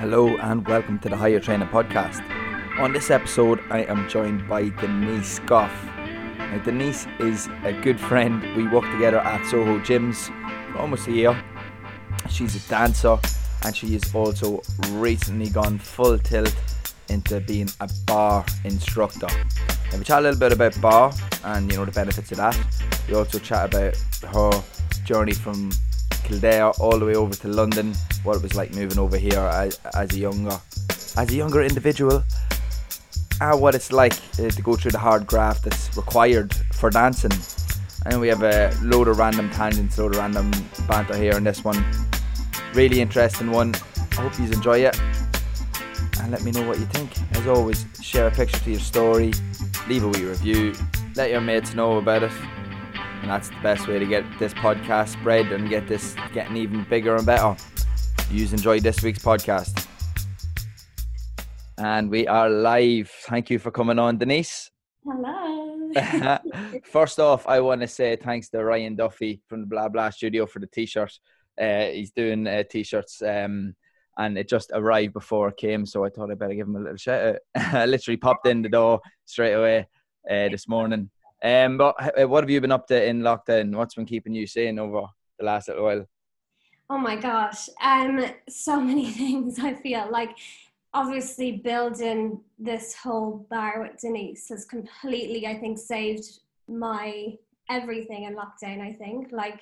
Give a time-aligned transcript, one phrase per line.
[0.00, 2.22] Hello and welcome to the Higher Training Podcast.
[2.78, 5.70] On this episode, I am joined by Denise Goff.
[6.38, 8.42] Now, Denise is a good friend.
[8.56, 10.28] We work together at Soho Gyms
[10.72, 11.44] for almost a year.
[12.30, 13.18] She's a dancer
[13.62, 16.56] and she has also recently gone full tilt
[17.10, 19.28] into being a barre instructor.
[19.92, 21.12] Now, we chat a little bit about barre
[21.44, 22.58] and you know the benefits of that.
[23.06, 23.98] We also chat about
[24.32, 24.64] her
[25.04, 25.70] journey from
[26.30, 27.92] Kildare all the way over to London,
[28.22, 30.60] what it was like moving over here as, as a younger
[31.16, 32.22] as a younger individual,
[33.40, 37.32] and what it's like to go through the hard graft that's required for dancing.
[38.06, 40.52] And we have a load of random tangents, load of random
[40.86, 41.84] banter here in this one.
[42.74, 43.74] Really interesting one.
[44.12, 44.96] I hope you enjoy it.
[46.20, 47.10] And let me know what you think.
[47.32, 49.32] As always, share a picture to your story,
[49.88, 50.74] leave a wee review,
[51.16, 52.32] let your mates know about it
[53.20, 56.84] and that's the best way to get this podcast spread and get this getting even
[56.88, 57.54] bigger and better.
[58.30, 59.86] You enjoyed this week's podcast.
[61.76, 63.10] And we are live.
[63.10, 64.70] Thank you for coming on, Denise.
[65.04, 65.88] Hello.
[66.84, 70.46] First off, I want to say thanks to Ryan Duffy from the Blah Blah Studio
[70.46, 71.12] for the t-shirt.
[71.60, 73.74] Uh, he's doing uh, t-shirts um,
[74.16, 76.80] and it just arrived before it came, so I thought I'd better give him a
[76.80, 77.36] little shout out.
[77.74, 79.88] I literally popped in the door straight away
[80.30, 81.10] uh, this morning
[81.42, 83.74] um, but uh, what have you been up to in lockdown?
[83.74, 85.06] What's been keeping you sane over
[85.38, 86.06] the last little while?
[86.88, 89.58] Oh my gosh, um, so many things.
[89.58, 90.36] I feel like
[90.92, 97.36] obviously building this whole barre with Denise has completely, I think, saved my
[97.68, 98.80] everything in lockdown.
[98.80, 99.60] I think like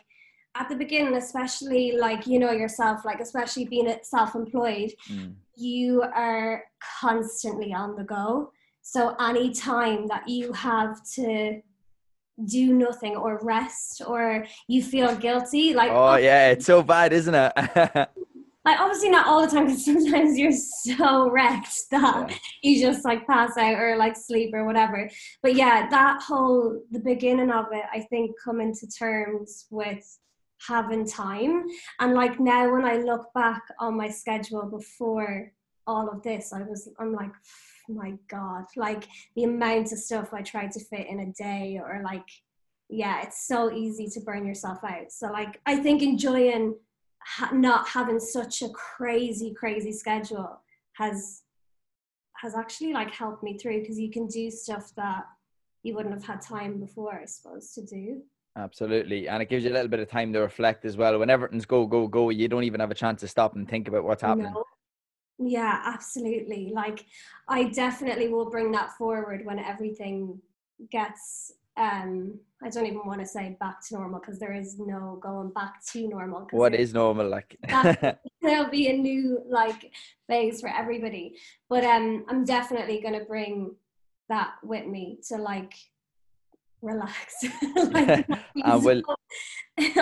[0.54, 5.34] at the beginning, especially like you know yourself, like especially being self-employed, mm.
[5.56, 6.64] you are
[7.00, 8.52] constantly on the go.
[8.82, 11.60] So any time that you have to
[12.44, 17.12] do nothing or rest or you feel guilty like oh, oh yeah it's so bad
[17.12, 18.08] isn't it?
[18.64, 22.36] Like obviously not all the time because sometimes you're so wrecked that yeah.
[22.60, 25.08] you just like pass out or like sleep or whatever.
[25.42, 30.18] But yeah that whole the beginning of it i think coming to terms with
[30.66, 31.64] having time.
[31.98, 35.50] And like now when i look back on my schedule before
[35.86, 37.32] all of this i was i'm like
[37.88, 42.02] my god like the amount of stuff i tried to fit in a day or
[42.04, 42.28] like
[42.88, 45.10] yeah it's so easy to burn yourself out.
[45.10, 46.74] So like i think enjoying
[47.22, 50.60] ha- not having such a crazy crazy schedule
[50.92, 51.42] has
[52.36, 55.24] has actually like helped me through because you can do stuff that
[55.82, 58.22] you wouldn't have had time before i suppose to do.
[58.56, 61.18] Absolutely and it gives you a little bit of time to reflect as well.
[61.18, 63.86] When everything's go go go you don't even have a chance to stop and think
[63.86, 64.52] about what's happening.
[64.52, 64.64] No
[65.38, 66.72] yeah, absolutely.
[66.74, 67.04] Like
[67.48, 70.40] I definitely will bring that forward when everything
[70.90, 75.18] gets um I don't even want to say back to normal because there is no
[75.22, 76.48] going back to normal.
[76.50, 77.56] What is normal like?
[78.42, 79.92] there'll be a new like
[80.26, 81.36] phase for everybody.
[81.68, 83.76] But um I'm definitely gonna bring
[84.28, 85.74] that with me to like
[86.82, 87.44] relax
[87.90, 89.02] like, and will,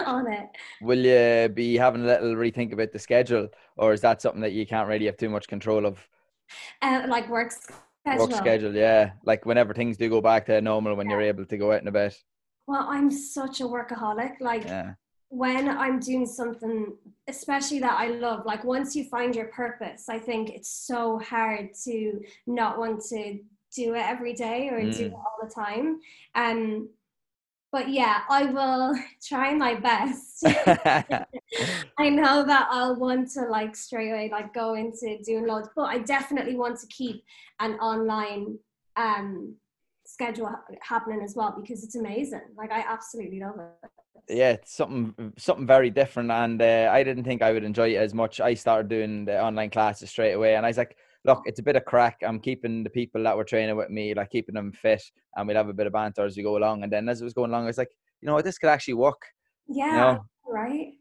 [0.05, 0.49] on it.
[0.83, 4.53] Will you be having a little rethink about the schedule, or is that something that
[4.53, 6.07] you can't really have too much control of?
[6.83, 8.27] Uh, like work schedule.
[8.27, 9.13] Work schedule, yeah.
[9.25, 11.13] Like whenever things do go back to normal, when yeah.
[11.13, 12.15] you're able to go out and about.
[12.67, 14.41] Well, I'm such a workaholic.
[14.41, 14.95] Like yeah.
[15.29, 16.97] when I'm doing something,
[17.29, 21.71] especially that I love, like once you find your purpose, I think it's so hard
[21.85, 23.39] to not want to
[23.75, 24.97] do it every day or mm.
[24.97, 26.01] do it all the time.
[26.35, 26.89] Um,
[27.73, 30.45] but yeah, I will try my best.
[31.99, 35.85] I know that I'll want to like straight away like go into doing loads, but
[35.85, 37.23] I definitely want to keep
[37.61, 38.59] an online
[38.97, 39.57] um
[40.07, 40.51] schedule
[40.83, 42.43] happening as well because it's amazing.
[42.57, 43.91] Like I absolutely love it.
[44.29, 47.97] Yeah, it's something something very different, and uh, I didn't think I would enjoy it
[47.97, 48.41] as much.
[48.41, 51.63] I started doing the online classes straight away, and I was like, look, it's a
[51.63, 52.19] bit of crack.
[52.25, 55.03] I'm keeping the people that were training with me, like keeping them fit,
[55.35, 56.85] and we'll have a bit of banter as we go along.
[56.85, 58.71] And then as it was going along, I was like, you know what, this could
[58.71, 59.21] actually work.
[59.69, 60.25] Yeah, you know?
[60.47, 60.93] right.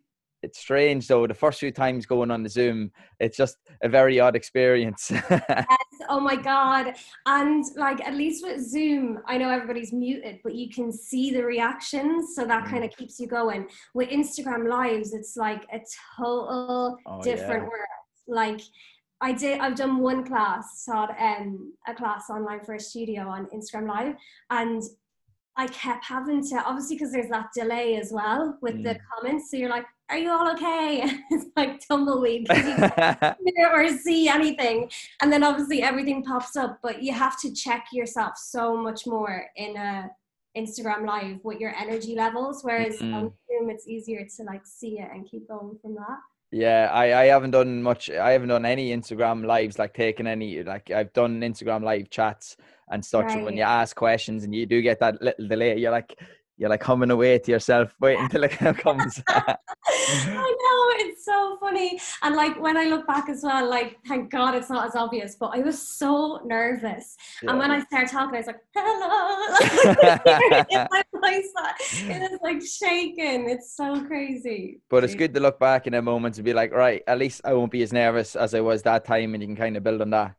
[0.41, 1.25] It's strange though.
[1.25, 5.11] The first few times going on the Zoom, it's just a very odd experience.
[5.29, 5.65] yes.
[6.07, 6.93] Oh my god!
[7.25, 11.43] And like at least with Zoom, I know everybody's muted, but you can see the
[11.43, 12.69] reactions, so that mm.
[12.69, 13.67] kind of keeps you going.
[13.93, 15.79] With Instagram Lives, it's like a
[16.17, 17.69] total oh, different yeah.
[17.69, 17.89] world.
[18.27, 18.61] Like
[19.25, 19.59] I did.
[19.59, 24.15] I've done one class, taught um, a class online for a studio on Instagram Live,
[24.51, 24.83] and
[25.57, 28.83] I kept having to obviously because there's that delay as well with mm.
[28.83, 29.49] the comments.
[29.49, 31.01] So you're like, "Are you all okay?"
[31.31, 32.45] it's like tumbleweed
[33.73, 34.91] or see anything,
[35.23, 36.77] and then obviously everything pops up.
[36.83, 40.11] But you have to check yourself so much more in a
[40.55, 43.11] Instagram Live with your energy levels, whereas mm.
[43.11, 46.19] on Zoom it's easier to like see it and keep going from that.
[46.51, 48.09] Yeah, I, I haven't done much.
[48.09, 52.55] I haven't done any Instagram lives, like taking any, like I've done Instagram live chats
[52.89, 53.33] and such.
[53.33, 56.17] And when you ask questions and you do get that little delay, you're like,
[56.57, 59.21] you're like humming away to yourself, waiting till it comes.
[59.29, 59.57] I
[59.87, 64.55] know it's so funny, and like when I look back as well, like thank God
[64.55, 67.49] it's not as obvious, but I was so nervous, yeah.
[67.49, 69.07] and when I started talking, I was like, "Hello,"
[70.91, 71.51] my voice,
[72.09, 73.49] it was like shaking.
[73.49, 74.79] It's so crazy.
[74.89, 77.41] But it's good to look back in a moment to be like, right, at least
[77.43, 79.83] I won't be as nervous as I was that time, and you can kind of
[79.83, 80.35] build on that.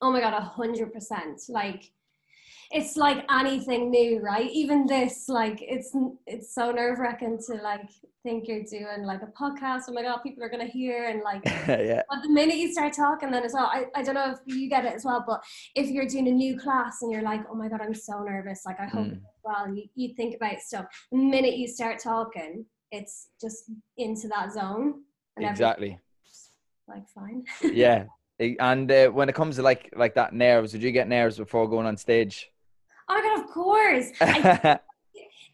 [0.00, 1.90] Oh my god, a hundred percent, like
[2.70, 4.48] it's like anything new, right?
[4.50, 5.94] Even this, like it's
[6.26, 7.88] it's so nerve wracking to like
[8.22, 9.84] think you're doing like a podcast.
[9.88, 11.42] Oh my god, people are gonna hear and like.
[11.44, 12.02] yeah.
[12.08, 14.68] But the minute you start talking, then as well, I, I don't know if you
[14.68, 15.42] get it as well, but
[15.74, 18.62] if you're doing a new class and you're like, oh my god, I'm so nervous.
[18.64, 19.20] Like I hope mm.
[19.42, 20.86] well, you, you think about stuff.
[21.10, 23.64] The minute you start talking, it's just
[23.96, 25.02] into that zone.
[25.38, 25.98] exactly.
[26.86, 27.44] Like fine.
[27.62, 28.04] yeah.
[28.58, 31.68] And uh, when it comes to like like that nerves, would you get nerves before
[31.68, 32.50] going on stage?
[33.10, 34.12] Oh my god, of course.
[34.20, 34.78] I,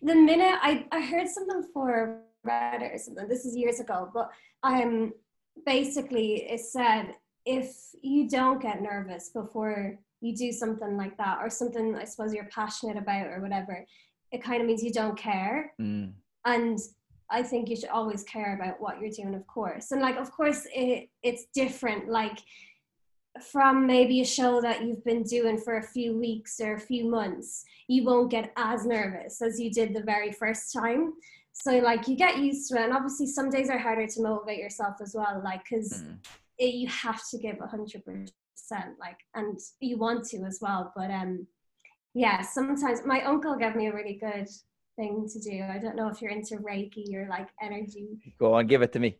[0.03, 4.31] the minute I, I heard something for Reddit or something, this is years ago, but
[4.63, 5.13] um,
[5.65, 7.15] basically it said
[7.45, 12.35] if you don't get nervous before you do something like that or something I suppose
[12.35, 13.85] you're passionate about or whatever,
[14.33, 15.73] it kind of means you don't care.
[15.81, 16.13] Mm.
[16.45, 16.79] And
[17.31, 19.91] I think you should always care about what you're doing, of course.
[19.91, 22.09] And like, of course, it, it's different.
[22.09, 22.39] Like,
[23.43, 27.09] from maybe a show that you've been doing for a few weeks or a few
[27.09, 31.15] months, you won't get as nervous as you did the very first time.
[31.53, 34.59] So like you get used to it, and obviously some days are harder to motivate
[34.59, 36.19] yourself as well, like because mm.
[36.59, 40.93] you have to give a hundred percent, like, and you want to as well.
[40.95, 41.47] But um,
[42.15, 44.49] yeah, sometimes my uncle gave me a really good
[44.97, 45.63] thing to do.
[45.63, 48.35] I don't know if you're into Reiki or like energy.
[48.39, 49.19] Go on, give it to me.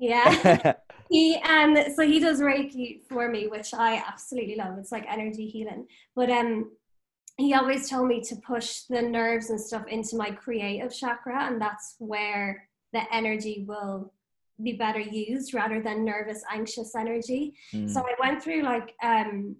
[0.00, 0.72] Yeah.
[1.10, 4.78] he um so he does Reiki for me, which I absolutely love.
[4.78, 5.86] It's like energy healing.
[6.16, 6.72] But um
[7.36, 11.60] he always told me to push the nerves and stuff into my creative chakra and
[11.60, 14.12] that's where the energy will
[14.62, 17.88] be better used rather than nervous anxious energy mm.
[17.88, 19.56] so i went through like um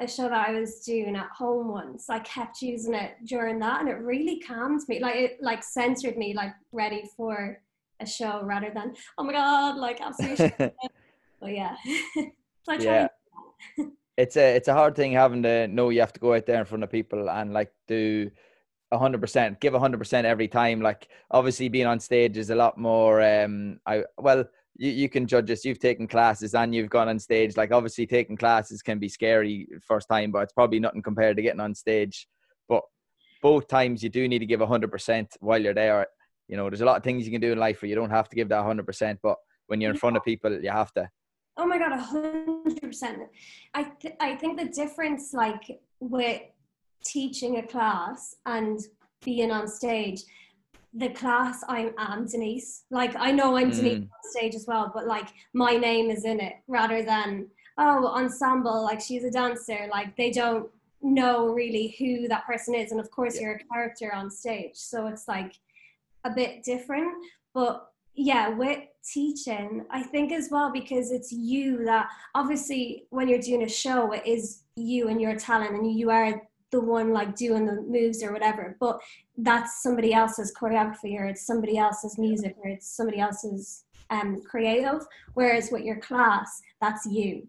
[0.00, 3.80] a show that i was doing at home once i kept using it during that
[3.80, 7.60] and it really calmed me like it like centered me like ready for
[8.00, 10.52] a show rather than oh my god like absolutely
[11.40, 11.76] but yeah.
[12.64, 13.08] So yeah.
[14.16, 16.60] it's a it's a hard thing having to know you have to go out there
[16.60, 18.30] in front of people and like do
[18.92, 20.80] a hundred percent give a hundred percent every time.
[20.82, 24.44] Like obviously being on stage is a lot more um i well
[24.76, 25.64] you, you can judge us.
[25.64, 27.56] You've taken classes and you've gone on stage.
[27.56, 31.42] Like obviously taking classes can be scary first time but it's probably nothing compared to
[31.42, 32.28] getting on stage.
[32.68, 32.82] But
[33.42, 36.06] both times you do need to give a hundred percent while you're there
[36.50, 38.10] you know, there's a lot of things you can do in life where you don't
[38.10, 39.36] have to give that 100%, but
[39.68, 41.08] when you're in front of people, you have to.
[41.56, 43.18] Oh my God, 100%.
[43.74, 46.42] I, th- I think the difference, like, with
[47.04, 48.80] teaching a class and
[49.22, 50.22] being on stage,
[50.92, 52.82] the class I am Denise.
[52.90, 54.02] Like, I know I'm Denise mm.
[54.02, 57.46] on stage as well, but like, my name is in it rather than,
[57.78, 59.88] oh, ensemble, like, she's a dancer.
[59.88, 60.68] Like, they don't
[61.00, 62.90] know really who that person is.
[62.90, 63.42] And of course, yeah.
[63.42, 64.74] you're a character on stage.
[64.74, 65.54] So it's like,
[66.24, 67.12] a bit different.
[67.54, 68.80] But yeah, with
[69.12, 74.12] teaching, I think as well because it's you that obviously when you're doing a show,
[74.12, 78.22] it is you and your talent, and you are the one like doing the moves
[78.22, 78.76] or whatever.
[78.80, 79.00] But
[79.38, 85.06] that's somebody else's choreography, or it's somebody else's music, or it's somebody else's um, creative.
[85.34, 87.46] Whereas with your class, that's you.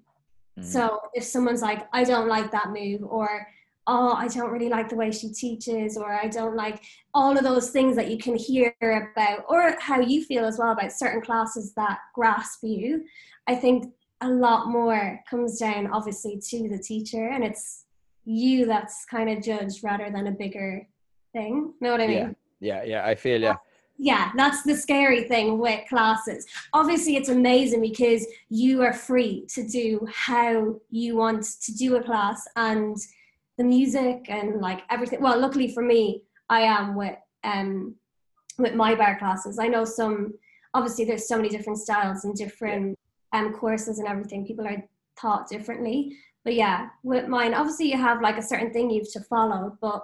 [0.60, 0.64] Mm.
[0.64, 3.48] So if someone's like, I don't like that move, or
[3.88, 6.84] oh, I don't really like the way she teaches, or I don't like
[7.14, 10.72] all of those things that you can hear about, or how you feel as well
[10.72, 13.04] about certain classes that grasp you.
[13.48, 17.86] I think a lot more comes down, obviously, to the teacher, and it's
[18.26, 20.88] you that's kind of judged rather than a bigger
[21.34, 21.74] thing.
[21.82, 22.36] Know what I mean?
[22.60, 23.56] Yeah, yeah, yeah I feel yeah.
[24.04, 26.48] Yeah, that's the scary thing with classes.
[26.74, 32.04] Obviously, it's amazing because you are free to do how you want to do a
[32.04, 32.98] class and
[33.62, 35.22] the music and like everything.
[35.22, 37.96] Well, luckily for me, I am with um
[38.58, 39.60] with my barre classes.
[39.60, 40.34] I know some
[40.74, 42.98] obviously there's so many different styles and different
[43.34, 44.46] um courses and everything.
[44.46, 44.84] People are
[45.20, 46.18] taught differently.
[46.44, 49.78] But yeah, with mine, obviously you have like a certain thing you have to follow,
[49.80, 50.04] but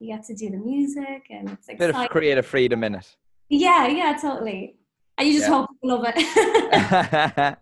[0.00, 1.94] you get to do the music and it's exciting.
[1.94, 3.16] Bit of creative freedom in it.
[3.48, 4.79] Yeah, yeah, totally.
[5.20, 5.54] And you just yeah.
[5.54, 7.58] hope people love it.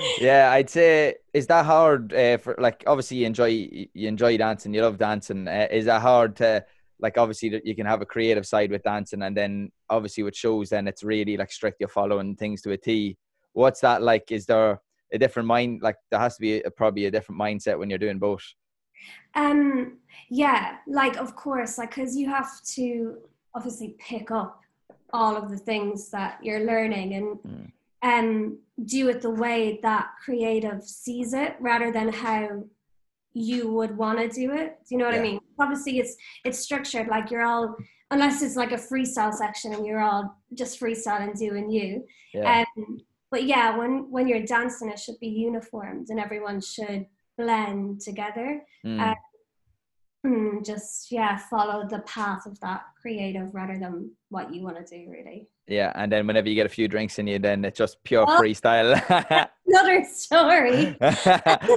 [0.20, 4.74] yeah, I'd say is that hard uh, for like obviously you enjoy you enjoy dancing,
[4.74, 5.46] you love dancing.
[5.46, 6.64] Uh, is that hard to
[6.98, 10.70] like obviously you can have a creative side with dancing, and then obviously with shows,
[10.70, 11.76] then it's really like strict.
[11.78, 13.16] You're following things to a T.
[13.52, 14.32] what's that like?
[14.32, 14.80] Is there
[15.12, 15.82] a different mind?
[15.82, 18.42] Like there has to be a, probably a different mindset when you're doing both.
[19.36, 19.98] Um,
[20.30, 23.18] yeah, like of course, like because you have to
[23.54, 24.62] obviously pick up
[25.12, 27.72] all of the things that you're learning and mm.
[28.02, 32.62] um do it the way that creative sees it rather than how
[33.32, 34.78] you would want to do it.
[34.88, 35.20] Do you know what yeah.
[35.20, 35.40] I mean?
[35.58, 37.76] Obviously, it's it's structured like you're all
[38.10, 42.04] unless it's like a freestyle section and you're all just freestyle freestyling doing you.
[42.32, 42.64] Yeah.
[42.76, 43.00] Um,
[43.30, 48.62] but yeah, when when you're dancing, it should be uniformed and everyone should blend together.
[48.84, 49.00] Mm.
[49.00, 49.14] Um,
[50.64, 55.10] just yeah, follow the path of that creative rather than what you want to do,
[55.10, 55.48] really.
[55.66, 58.24] Yeah, and then whenever you get a few drinks in you, then it's just pure
[58.24, 58.94] well, freestyle.
[59.66, 60.96] another story.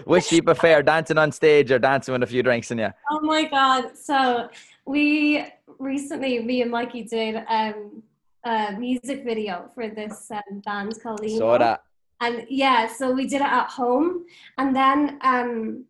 [0.05, 2.89] Which you prefer, dancing on stage or dancing with a few drinks in you?
[3.10, 3.98] Oh my god!
[3.98, 4.50] So
[4.86, 5.46] we
[5.79, 8.03] recently, me and Mikey did um,
[8.46, 11.38] a music video for this um, band called Limo.
[11.38, 11.84] Saw that.
[12.22, 14.25] And yeah, so we did it at home,
[14.58, 15.86] and then um,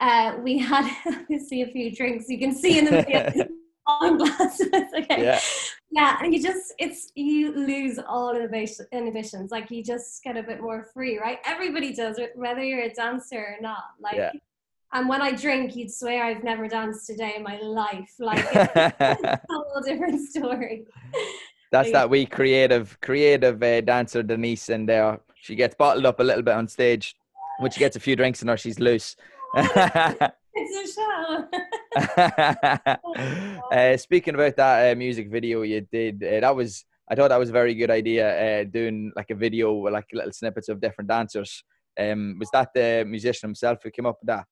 [0.00, 2.28] uh, we had obviously a few drinks.
[2.28, 3.48] You can see in the video.
[3.98, 4.68] glasses.
[4.98, 5.22] okay.
[5.22, 5.40] Yeah.
[5.92, 9.50] Yeah, and you just it's you lose all inhibition, inhibitions.
[9.50, 11.38] Like you just get a bit more free, right?
[11.44, 13.82] Everybody does, it, whether you're a dancer or not.
[13.98, 14.30] Like, yeah.
[14.92, 18.14] and when I drink, you'd swear I've never danced a day in my life.
[18.20, 20.84] Like, it's a whole different story.
[21.72, 26.22] That's that wee creative, creative uh, dancer Denise, and uh, she gets bottled up a
[26.22, 27.16] little bit on stage.
[27.58, 29.16] When she gets a few drinks in her, she's loose.
[30.54, 31.48] it's a show.
[33.72, 37.38] uh, speaking about that uh, music video you did, uh, that was I thought that
[37.38, 38.60] was a very good idea.
[38.60, 41.64] Uh, doing like a video with like little snippets of different dancers.
[41.98, 44.46] Um, was that the musician himself who came up with that?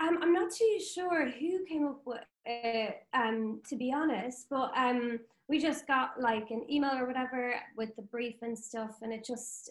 [0.00, 4.70] Um, I'm not too sure who came up with it, um, to be honest, but
[4.76, 9.12] um, we just got like an email or whatever with the brief and stuff, and
[9.12, 9.70] it just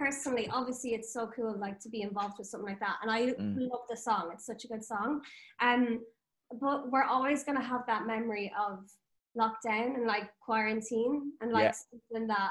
[0.00, 2.96] personally, obviously, it's so cool like to be involved with something like that.
[3.02, 3.68] And I mm.
[3.70, 5.20] love the song; it's such a good song.
[5.60, 6.00] Um,
[6.60, 8.78] but we're always gonna have that memory of
[9.38, 11.72] lockdown and like quarantine and like yeah.
[11.72, 12.50] something that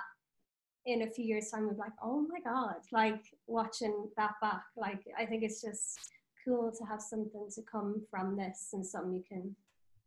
[0.86, 5.02] in a few years time we're like oh my god like watching that back like
[5.20, 6.00] i think it's just
[6.46, 9.54] cool to have something to come from this and something you can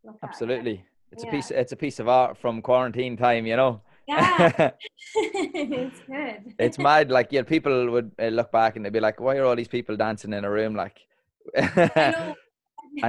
[0.02, 1.28] look absolutely at, it's yeah.
[1.28, 3.78] a piece it's a piece of art from quarantine time you know
[4.12, 4.70] yeah,
[5.14, 6.54] it's good.
[6.58, 7.10] It's mad.
[7.10, 9.68] Like, yeah, people would uh, look back and they'd be like, "Why are all these
[9.68, 10.98] people dancing in a room?" Like,
[11.54, 12.34] and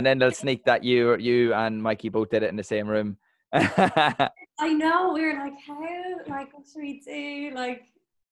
[0.05, 3.17] then they'll sneak that you, you and Mikey both did it in the same room.
[3.53, 4.29] I
[4.61, 5.13] know.
[5.13, 6.15] We were like, "How?
[6.27, 7.83] Like, what should we do?" Like,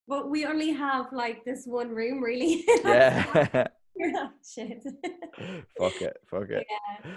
[0.07, 2.65] but we only have like this one room, really.
[2.83, 3.67] yeah.
[4.55, 4.83] shit.
[5.77, 6.65] fuck it, fuck it.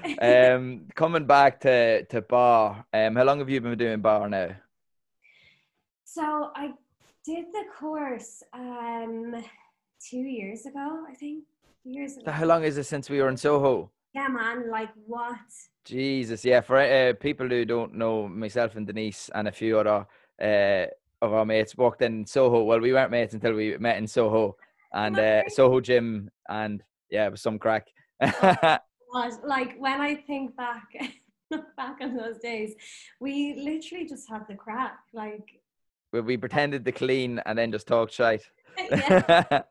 [0.05, 0.55] Yeah.
[0.55, 2.85] um, coming back to to barre.
[2.93, 4.57] Um, how long have you been doing barre now?
[6.15, 6.71] So I
[7.27, 9.35] did the course um
[10.09, 11.43] two years ago, I think.
[11.83, 12.31] Years ago.
[12.31, 13.91] How long is it since we were in Soho?
[14.15, 14.71] Yeah, man.
[14.71, 15.51] Like what?
[15.85, 16.61] Jesus, yeah.
[16.61, 20.07] For uh, people who don't know, myself and Denise and a few other
[20.41, 20.87] uh,
[21.21, 22.63] of our mates worked in Soho.
[22.63, 24.57] Well, we weren't mates until we met in Soho
[24.93, 26.81] and uh, Soho Gym, and
[27.11, 27.89] yeah, it was some crack.
[28.23, 28.79] oh,
[29.45, 30.87] like when I think back,
[31.77, 32.75] back on those days,
[33.19, 34.99] we literally just had the crack.
[35.13, 35.61] Like
[36.15, 38.43] where we pretended to clean and then just talked shite.
[38.79, 39.65] oh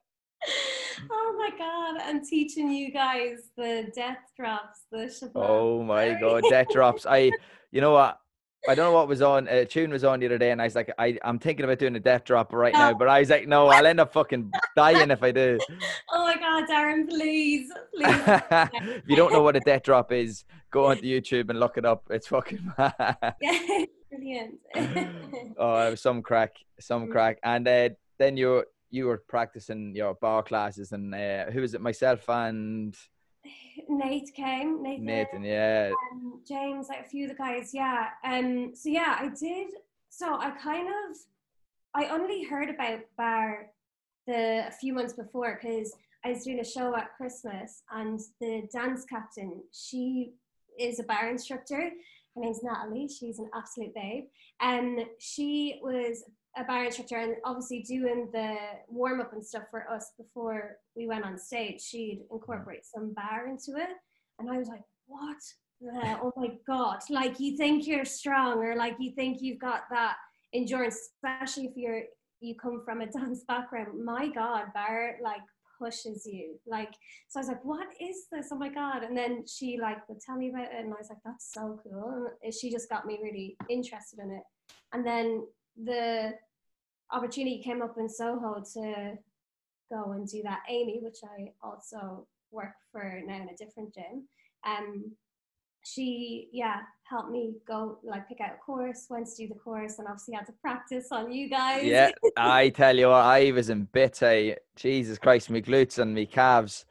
[1.38, 2.02] my god!
[2.06, 7.06] And teaching you guys the death drops, the Oh my god, death drops!
[7.06, 7.32] I,
[7.72, 8.20] you know what?
[8.68, 9.48] I don't know what was on.
[9.48, 11.80] A tune was on the other day, and I was like, I, I'm thinking about
[11.80, 12.94] doing a death drop right now, oh.
[12.94, 15.60] but I was like, no, I'll end up fucking dying if I do.
[16.16, 18.22] Oh my god, Darren, please, please.
[18.26, 21.86] if you don't know what a death drop is, go onto YouTube and look it
[21.86, 22.04] up.
[22.10, 23.36] It's fucking mad.
[23.42, 23.86] Yeah.
[24.14, 24.60] Brilliant.
[25.58, 27.12] oh, it was some crack, some mm.
[27.12, 27.40] crack.
[27.44, 27.90] And uh,
[28.20, 31.82] then you you were practicing your barre classes, and uh, who was it?
[31.82, 32.96] Myself and
[33.90, 34.84] Nate came.
[34.84, 35.92] Nathan, Nathan yeah.
[36.48, 38.10] James, like a few of the guys, yeah.
[38.24, 38.74] Um.
[38.76, 39.70] So yeah, I did.
[40.10, 41.18] So I kind of,
[41.96, 43.72] I only heard about barre
[44.28, 45.92] the a few months before because
[46.24, 50.34] I was doing a show at Christmas, and the dance captain, she
[50.80, 51.92] is a barre instructor
[52.36, 53.08] her name's Natalie.
[53.08, 54.26] She's an absolute babe.
[54.62, 56.24] And she was
[56.56, 58.56] a barre instructor and obviously doing the
[58.88, 61.82] warm up and stuff for us before we went on stage.
[61.82, 63.90] She'd incorporate some barre into it.
[64.40, 65.38] And I was like, what?
[66.22, 67.00] Oh my God.
[67.10, 70.16] Like you think you're strong or like you think you've got that
[70.54, 72.04] endurance, especially if you're
[72.40, 74.04] you come from a dance background.
[74.04, 75.42] My God, barre like
[75.84, 76.60] pushes you.
[76.66, 76.94] Like,
[77.28, 78.50] so I was like, what is this?
[78.52, 79.04] Oh my God.
[79.04, 80.80] And then she like would tell me about it.
[80.80, 82.28] And I was like, that's so cool.
[82.44, 84.44] And she just got me really interested in it.
[84.94, 85.46] And then
[85.82, 86.34] the
[87.12, 89.18] opportunity came up in Soho to
[89.92, 94.28] go and do that Amy, which I also work for now in a different gym.
[94.66, 95.12] Um,
[95.84, 100.00] she yeah helped me go like pick out a course when to do the course
[100.00, 103.70] and obviously had to practice on you guys yeah i tell you what i was
[103.70, 104.56] in bits eh?
[104.76, 106.86] jesus christ my glutes and my calves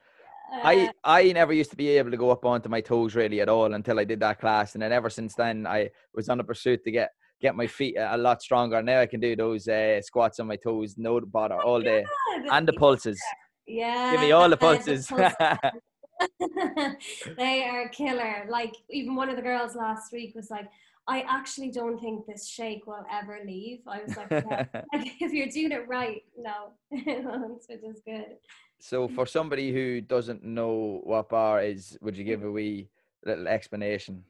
[0.53, 3.41] uh, I, I never used to be able to go up onto my toes really
[3.41, 6.41] at all until I did that class, and then ever since then I was on
[6.41, 7.09] a pursuit to get
[7.41, 8.83] get my feet a lot stronger.
[8.83, 12.05] Now I can do those uh, squats on my toes, no bother, all day,
[12.51, 13.19] and the pulses.
[13.67, 15.07] Yeah, give me all the pulses.
[15.07, 15.59] The
[17.37, 18.47] they are killer.
[18.49, 20.69] Like even one of the girls last week was like,
[21.09, 23.81] I actually don't think this shake will ever leave.
[23.87, 24.67] I was like, yeah.
[24.93, 28.37] like if you're doing it right, no, which is good.
[28.79, 32.89] So for somebody who doesn't know what barre is, would you give a wee
[33.25, 34.25] little explanation?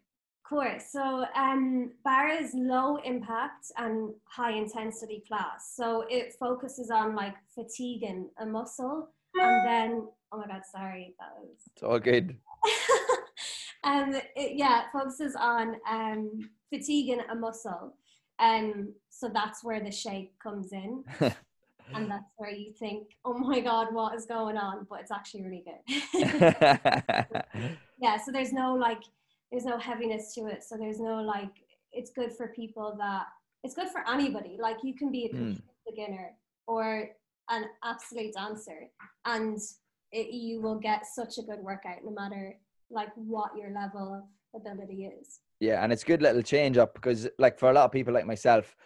[0.44, 0.84] Of course.
[0.90, 5.72] So um, barre is low impact and high intensity class.
[5.74, 11.30] So it focuses on like fatiguing a muscle and then oh my god, sorry, that
[11.38, 11.56] was.
[11.72, 12.36] It's all good.
[13.84, 17.94] um, it, yeah, it focuses on um, fatiguing a muscle,
[18.38, 21.04] um, so that's where the shake comes in.
[21.94, 24.86] and that's where you think, oh my god, what is going on?
[24.88, 26.94] But it's actually really good.
[27.98, 29.02] yeah, so there's no like,
[29.50, 30.64] there's no heaviness to it.
[30.64, 31.50] So there's no like,
[31.92, 33.26] it's good for people that
[33.62, 34.56] it's good for anybody.
[34.60, 35.60] Like you can be a mm.
[35.86, 36.32] beginner
[36.66, 37.10] or
[37.50, 38.88] an absolute dancer,
[39.24, 39.58] and
[40.12, 42.56] it, you will get such a good workout no matter
[42.90, 45.40] like what your level of ability is.
[45.60, 48.26] Yeah, and it's good little change up because like for a lot of people like
[48.26, 48.76] myself,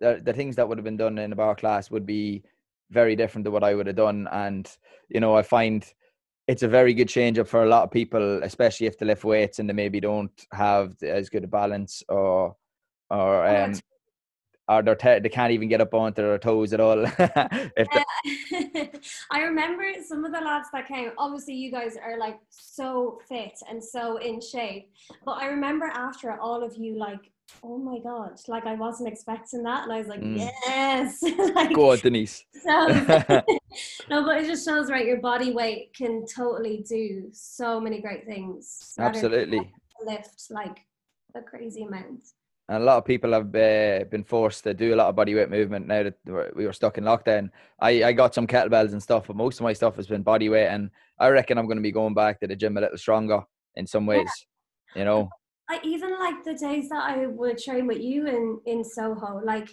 [0.00, 2.42] the, the things that would have been done in a barre class would be
[2.90, 4.28] very different to what I would have done.
[4.30, 4.70] And,
[5.08, 5.84] you know, I find
[6.46, 9.24] it's a very good change up for a lot of people, especially if they lift
[9.24, 12.56] weights and they maybe don't have as good a balance or
[13.10, 13.74] or oh, um,
[14.68, 17.04] or they're te- they can't even get up onto their toes at all.
[19.30, 21.10] I remember some of the lads that came.
[21.18, 24.90] Obviously, you guys are like so fit and so in shape,
[25.24, 27.30] but I remember after all of you like.
[27.62, 28.40] Oh my god!
[28.48, 30.38] Like I wasn't expecting that, and I was like, mm.
[30.38, 31.22] "Yes!"
[31.54, 32.42] like, Go on, Denise.
[32.64, 33.44] no,
[34.08, 35.04] but it just shows, right?
[35.04, 38.94] Your body weight can totally do so many great things.
[38.98, 39.70] Absolutely.
[40.06, 40.78] Lift like
[41.34, 42.24] a crazy amount
[42.68, 45.50] and a lot of people have uh, been forced to do a lot of bodyweight
[45.50, 47.50] movement now that we were stuck in lockdown.
[47.78, 50.72] I, I got some kettlebells and stuff, but most of my stuff has been bodyweight,
[50.72, 53.42] and I reckon I'm going to be going back to the gym a little stronger
[53.76, 54.30] in some ways.
[54.94, 55.00] Yeah.
[55.00, 55.28] You know,
[55.68, 59.40] I even like the days that I would train with you in in Soho.
[59.44, 59.68] Like,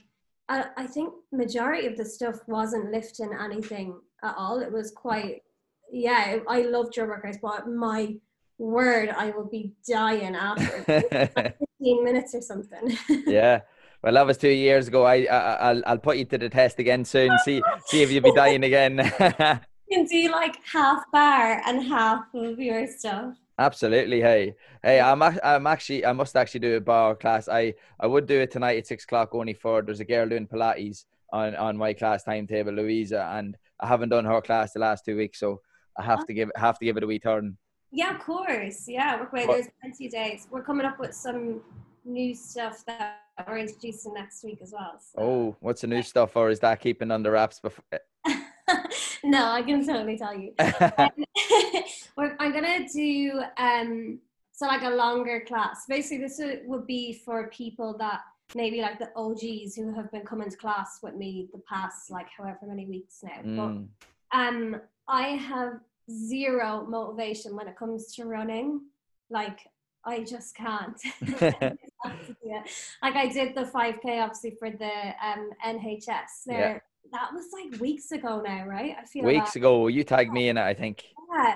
[0.49, 4.59] I, I think majority of the stuff wasn't lifting anything at all.
[4.59, 5.43] It was quite,
[5.91, 6.39] yeah.
[6.47, 8.15] I loved your workouts, but my
[8.57, 12.97] word, I will be dying after 15 minutes or something.
[13.27, 13.61] yeah.
[14.03, 15.03] Well, that was two years ago.
[15.03, 17.37] I, I will I'll put you to the test again soon.
[17.39, 18.97] See see if you'll be dying again.
[19.87, 23.35] you can do like half barre and half of your stuff.
[23.59, 24.21] Absolutely.
[24.21, 27.47] Hey, hey, I'm I'm actually I must actually do a barre class.
[27.47, 30.47] I I would do it tonight at six o'clock only for there's a girl doing
[30.47, 35.05] Pilates on on my class timetable, Louisa, and I haven't done her class the last
[35.05, 35.61] two weeks, so
[35.95, 37.57] I have to give have to give it a wee turn.
[37.91, 38.87] Yeah, of course.
[38.87, 39.47] Yeah, we're great.
[39.47, 40.47] There's plenty of days.
[40.49, 41.61] We're coming up with some
[42.05, 44.99] new stuff that we're introducing next week as well.
[44.99, 45.21] So.
[45.21, 47.59] Oh, what's the new stuff, or is that keeping under wraps?
[47.59, 47.83] Before?
[49.23, 50.53] no, I can totally tell you.
[50.59, 54.19] I'm gonna do um,
[54.51, 55.85] so like a longer class.
[55.87, 58.21] Basically, this would be for people that
[58.55, 62.27] maybe like the OGs who have been coming to class with me the past like
[62.37, 63.41] however many weeks now.
[63.43, 63.87] Mm.
[64.31, 65.79] But um, I have
[66.11, 68.81] zero motivation when it comes to running.
[69.29, 69.59] Like
[70.05, 70.99] I just can't.
[71.41, 76.43] like I did the 5k obviously for the um, NHS.
[76.45, 76.79] There, yeah.
[77.11, 78.95] that was like weeks ago now, right?
[78.99, 79.87] I feel weeks ago.
[79.87, 81.05] You tagged me in it, I think.
[81.33, 81.55] Yeah.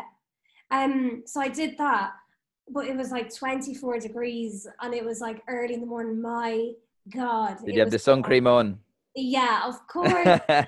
[0.72, 1.24] Um.
[1.26, 2.12] So I did that,
[2.70, 6.22] but it was like 24 degrees, and it was like early in the morning.
[6.22, 6.72] My
[7.10, 7.58] God.
[7.66, 8.80] Did you have the sun cream on?
[9.16, 10.68] Yeah, of course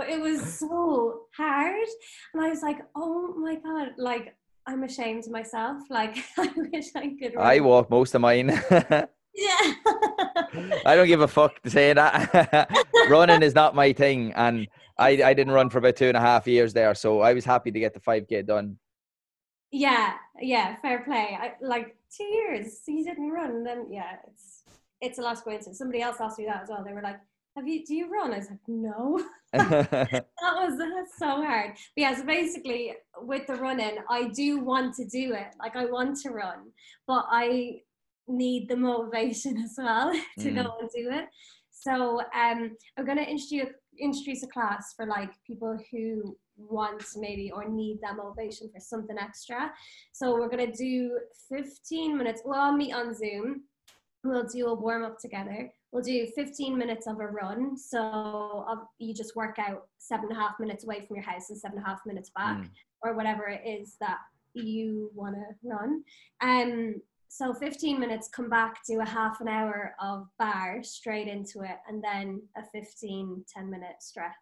[0.00, 1.88] but it was so hard
[2.34, 4.34] and i was like oh my god like
[4.66, 7.46] i'm ashamed of myself like i wish i could run.
[7.46, 8.48] i walk most of mine.
[9.32, 9.74] Yeah.
[10.84, 12.68] I don't give a fuck to say that.
[13.08, 14.66] Running is not my thing and
[14.98, 17.44] I, I didn't run for about two and a half years there so i was
[17.44, 18.76] happy to get the 5k done.
[19.70, 21.38] Yeah yeah fair play.
[21.40, 24.64] I, like two years you didn't run then yeah it's
[25.00, 25.78] it's a last of coincidence.
[25.78, 26.84] Somebody else asked me that as well.
[26.84, 27.20] They were like
[27.56, 28.32] have you do you run?
[28.32, 29.24] I was like, no.
[29.52, 31.72] that was that's so hard.
[31.72, 35.54] But yeah, so basically with the running, I do want to do it.
[35.58, 36.70] Like I want to run,
[37.06, 37.80] but I
[38.28, 40.54] need the motivation as well to mm.
[40.54, 41.26] go and do it.
[41.70, 47.50] So um, I'm going to introduce introduce a class for like people who want maybe
[47.50, 49.72] or need that motivation for something extra.
[50.12, 52.42] So we're gonna do 15 minutes.
[52.44, 53.64] We'll all meet on Zoom.
[54.24, 55.70] We'll do a warm up together.
[55.92, 57.76] We'll do 15 minutes of a run.
[57.76, 58.64] So
[58.98, 61.78] you just work out seven and a half minutes away from your house and seven
[61.78, 62.70] and a half minutes back, mm.
[63.02, 64.18] or whatever it is that
[64.54, 66.02] you want to run.
[66.40, 66.94] Um,
[67.28, 71.78] so 15 minutes, come back, do a half an hour of barre straight into it,
[71.88, 74.34] and then a 15, 10 minute stretch.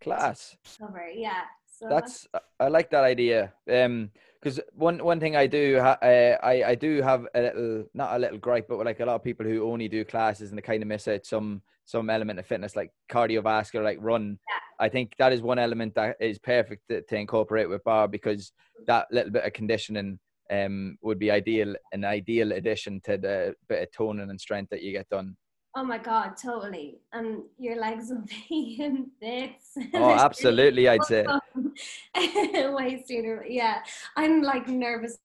[0.00, 0.56] Class.
[0.78, 1.42] Cover, yeah.
[1.78, 2.26] So that's
[2.58, 3.52] I like that idea.
[3.70, 4.10] Um,
[4.40, 8.16] because one one thing I do ha- uh, I I do have a little not
[8.16, 10.62] a little gripe, but like a lot of people who only do classes and they
[10.62, 14.38] kind of miss out some some element of fitness like cardiovascular, like run.
[14.48, 14.86] Yeah.
[14.86, 18.52] I think that is one element that is perfect to, to incorporate with barre because
[18.86, 20.18] that little bit of conditioning
[20.50, 24.82] um would be ideal an ideal addition to the bit of toning and strength that
[24.82, 25.36] you get done.
[25.78, 26.98] Oh my god, totally.
[27.12, 29.78] And your legs will be in bits.
[29.94, 31.24] Oh, absolutely, I'd say.
[32.16, 33.44] Way sooner.
[33.48, 33.84] Yeah.
[34.16, 35.18] I'm like nervous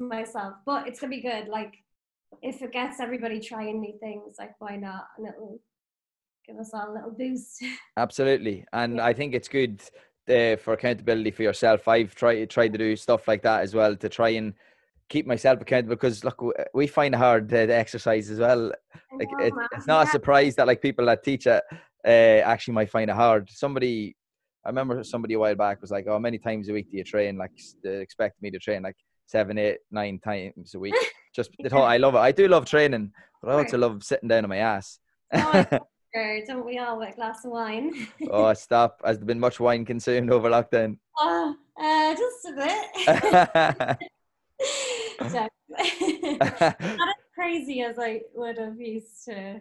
[0.00, 1.46] myself, but it's gonna be good.
[1.46, 1.74] Like
[2.42, 5.04] if it gets everybody trying new things, like why not?
[5.16, 5.60] And it'll
[6.44, 7.62] give us all a little boost.
[7.96, 8.64] Absolutely.
[8.72, 9.06] And yeah.
[9.06, 9.80] I think it's good
[10.28, 11.86] uh, for accountability for yourself.
[11.86, 14.54] I've tried tried to do stuff like that as well to try and
[15.10, 16.42] keep myself accountable because look
[16.72, 18.72] we find it hard to, exercise as well.
[19.18, 21.62] Like it, it's not a surprise that like people that teach it
[22.06, 23.50] uh, actually might find it hard.
[23.50, 24.16] Somebody
[24.64, 27.04] i remember somebody a while back was like oh many times a week do you
[27.04, 27.36] train?
[27.36, 27.50] Like
[27.84, 28.96] expect me to train like
[29.26, 30.94] seven eight nine times a week.
[31.34, 32.18] Just the i love it.
[32.18, 35.00] I do love training but i also love sitting down on my ass.
[35.32, 35.64] Oh,
[36.46, 38.06] don't we all with a glass of wine?
[38.30, 39.00] Oh stop.
[39.04, 40.98] Has there been much wine consumed over lockdown?
[41.18, 44.10] Oh uh, just a bit
[46.00, 49.60] Not as crazy as I would have used to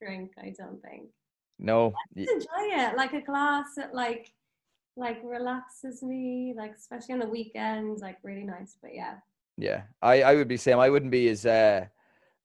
[0.00, 1.10] drink, I don't think.
[1.58, 1.92] No.
[2.16, 2.96] I enjoy it.
[2.96, 4.32] Like a glass it like
[4.96, 8.76] like relaxes me, like especially on the weekends, like really nice.
[8.80, 9.16] But yeah.
[9.56, 9.82] Yeah.
[10.02, 10.78] I, I would be same.
[10.78, 11.86] I wouldn't be as uh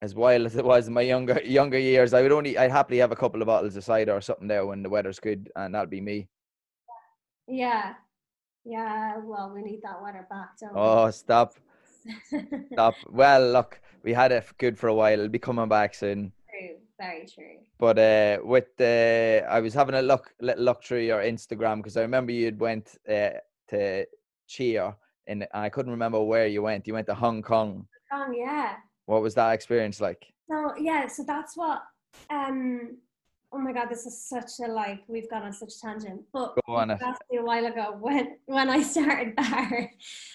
[0.02, 2.14] as wild as it was in my younger younger years.
[2.14, 4.66] I would only I'd happily have a couple of bottles of cider or something there
[4.66, 6.28] when the weather's good and that'd be me.
[7.48, 7.94] Yeah.
[8.66, 11.12] Yeah, well we need that weather back, don't oh, we?
[11.12, 11.54] stop.
[12.74, 12.96] Stop.
[13.10, 15.14] Well, look, we had it good for a while.
[15.14, 16.32] It'll be coming back soon.
[16.50, 16.78] True.
[17.00, 17.58] Very true.
[17.78, 21.98] But uh, with the, I was having a look, little look through your Instagram because
[21.98, 23.32] I remember you'd went uh,
[23.70, 24.06] to
[24.48, 24.96] Chia,
[25.28, 26.88] and I couldn't remember where you went.
[26.88, 27.88] You went to Hong Kong.
[28.12, 28.76] Hong Kong, yeah.
[29.08, 30.26] What was that experience like?
[30.50, 31.84] So yeah, so that's what
[32.30, 32.98] um
[33.52, 36.22] oh my god, this is such a like we've gone on such a tangent.
[36.34, 36.98] But Go on a
[37.42, 39.92] while ago when when I started barre.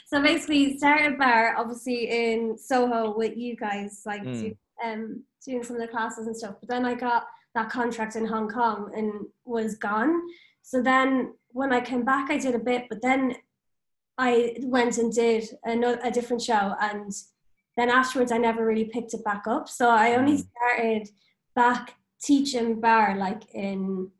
[0.06, 4.40] So basically started barre obviously in Soho with you guys, like mm.
[4.40, 6.56] do, um doing some of the classes and stuff.
[6.60, 10.22] But then I got that contract in Hong Kong and was gone.
[10.62, 13.36] So then when I came back I did a bit, but then
[14.18, 17.12] I went and did another, a different show and
[17.76, 19.68] then afterwards I never really picked it back up.
[19.68, 20.46] So I only mm.
[20.50, 21.08] started
[21.54, 24.10] back teaching barre like in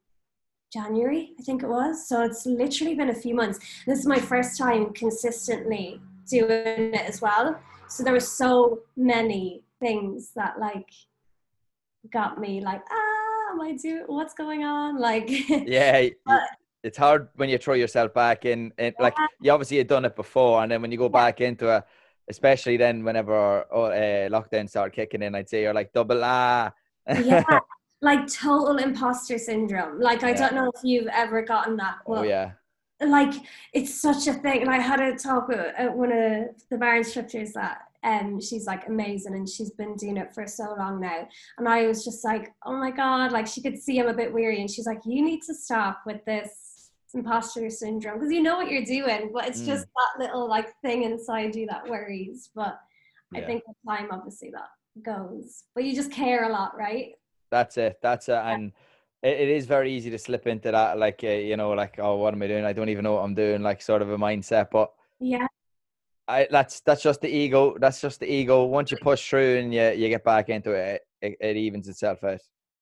[0.73, 2.09] January, I think it was.
[2.09, 3.59] So it's literally been a few months.
[3.87, 7.61] This is my first time consistently doing it as well.
[7.89, 10.89] So there were so many things that like
[12.13, 14.99] got me like, ah, am I doing what's going on?
[14.99, 16.09] Like Yeah.
[16.25, 16.43] but,
[16.83, 19.03] it's hard when you throw yourself back in and yeah.
[19.03, 21.85] like you obviously had done it before and then when you go back into it
[22.31, 26.73] especially then whenever oh, uh, lockdown started kicking in i'd say you're like double ah
[27.23, 27.45] yeah
[28.03, 30.01] like total imposter syndrome.
[30.01, 30.37] Like I yeah.
[30.37, 31.97] don't know if you've ever gotten that.
[32.07, 32.53] oh yeah.
[33.01, 33.35] Like
[33.73, 34.63] it's such a thing.
[34.63, 38.67] And I had a talk with uh, one of the barre instructors that um she's
[38.67, 41.29] like amazing and she's been doing it for so long now.
[41.59, 44.33] And I was just like, oh my god, like she could see I'm a bit
[44.33, 48.57] weary and she's like, you need to stop with this imposter syndrome because you know
[48.57, 49.67] what you're doing, but it's mm.
[49.67, 52.51] just that little like thing inside you that worries.
[52.55, 52.79] But
[53.33, 53.41] yeah.
[53.41, 54.69] I think with time obviously that
[55.03, 55.65] goes.
[55.75, 57.13] But you just care a lot, right?
[57.51, 57.99] That's it.
[58.03, 58.35] That's it.
[58.35, 58.73] And
[59.23, 62.17] it, it is very easy to slip into that, like, uh, you know, like, oh,
[62.17, 62.65] what am I doing?
[62.65, 64.69] I don't even know what I'm doing, like, sort of a mindset.
[64.71, 65.47] But yeah.
[66.29, 67.77] I, that's that's just the ego.
[67.79, 68.65] That's just the ego.
[68.65, 72.23] Once you push through and you, you get back into it, it, it evens itself
[72.23, 72.41] out.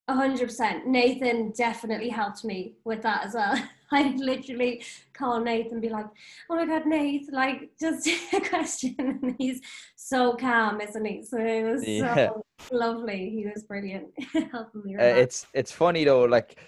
[0.09, 0.87] A hundred percent.
[0.87, 3.57] Nathan definitely helped me with that as well.
[3.93, 6.07] I literally call Nate and be like,
[6.51, 7.33] "Oh my God, Nate!
[7.33, 9.61] Like, just a question." And he's
[9.97, 11.23] so calm, isn't he?
[11.23, 12.15] So it was yeah.
[12.15, 13.31] so lovely.
[13.31, 14.09] He was brilliant
[14.53, 14.97] helping me.
[14.97, 16.59] Uh, it's it's funny though, like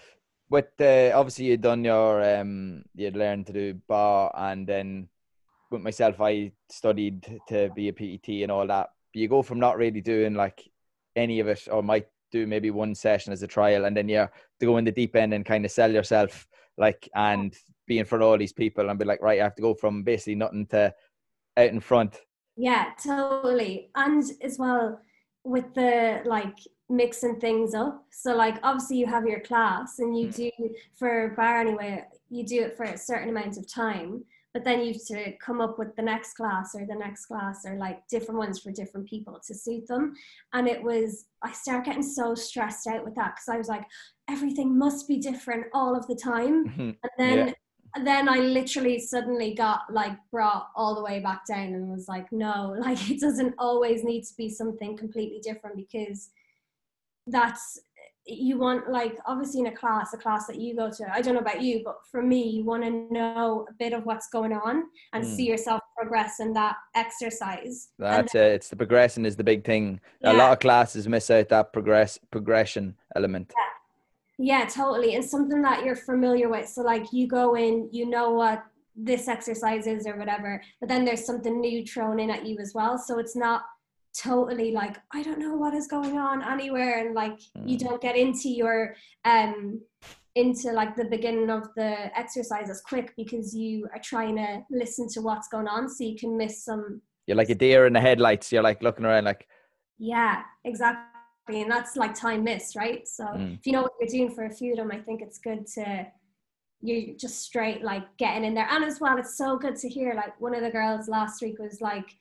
[0.48, 5.08] with the obviously you'd done your um you'd learned to do barre and then
[5.70, 8.90] with myself I studied to be a PET and all that.
[9.12, 10.68] But you go from not really doing like
[11.16, 14.30] any of it or might do maybe one session as a trial and then you're
[14.60, 16.46] to go in the deep end and kind of sell yourself
[16.80, 17.54] like and
[17.86, 19.74] be in front of all these people and be like, right, I have to go
[19.74, 20.92] from basically nothing to
[21.56, 22.16] out in front.
[22.56, 23.90] Yeah, totally.
[23.94, 25.00] And as well
[25.44, 26.56] with the like
[26.88, 28.04] mixing things up.
[28.10, 30.34] So like obviously you have your class and you mm.
[30.34, 30.50] do
[30.96, 34.92] for barre anyway, you do it for a certain amount of time but then you
[34.92, 38.38] have to come up with the next class or the next class or like different
[38.38, 40.14] ones for different people to suit them
[40.52, 43.84] and it was i started getting so stressed out with that because i was like
[44.30, 46.80] everything must be different all of the time mm-hmm.
[46.80, 47.54] and then yeah.
[47.96, 52.06] And then I literally suddenly got like brought all the way back down and was
[52.06, 56.30] like, no, like it doesn't always need to be something completely different because
[57.26, 57.80] that's
[58.26, 61.34] you want like obviously in a class a class that you go to i don't
[61.34, 64.52] know about you but for me you want to know a bit of what's going
[64.52, 65.36] on and mm.
[65.36, 69.64] see yourself progress in that exercise that's then, it it's the progression is the big
[69.64, 70.32] thing yeah.
[70.32, 73.79] a lot of classes miss out that progress progression element yeah.
[74.40, 78.30] Yeah totally and something that you're familiar with so like you go in you know
[78.30, 78.64] what
[78.96, 82.72] this exercise is or whatever but then there's something new thrown in at you as
[82.74, 83.62] well so it's not
[84.16, 87.68] totally like i don't know what is going on anywhere and like mm.
[87.68, 88.94] you don't get into your
[89.26, 89.78] um
[90.36, 95.06] into like the beginning of the exercise as quick because you are trying to listen
[95.06, 98.00] to what's going on so you can miss some you're like a deer in the
[98.00, 99.46] headlights you're like looking around like
[99.98, 101.09] yeah exactly
[101.56, 103.06] and that's like time missed right?
[103.06, 103.58] So mm.
[103.58, 105.66] if you know what you're doing for a few of them i think it's good
[105.66, 106.06] to
[106.82, 108.68] you're just straight like getting in there.
[108.70, 111.58] And as well it's so good to hear like one of the girls last week
[111.58, 112.16] was like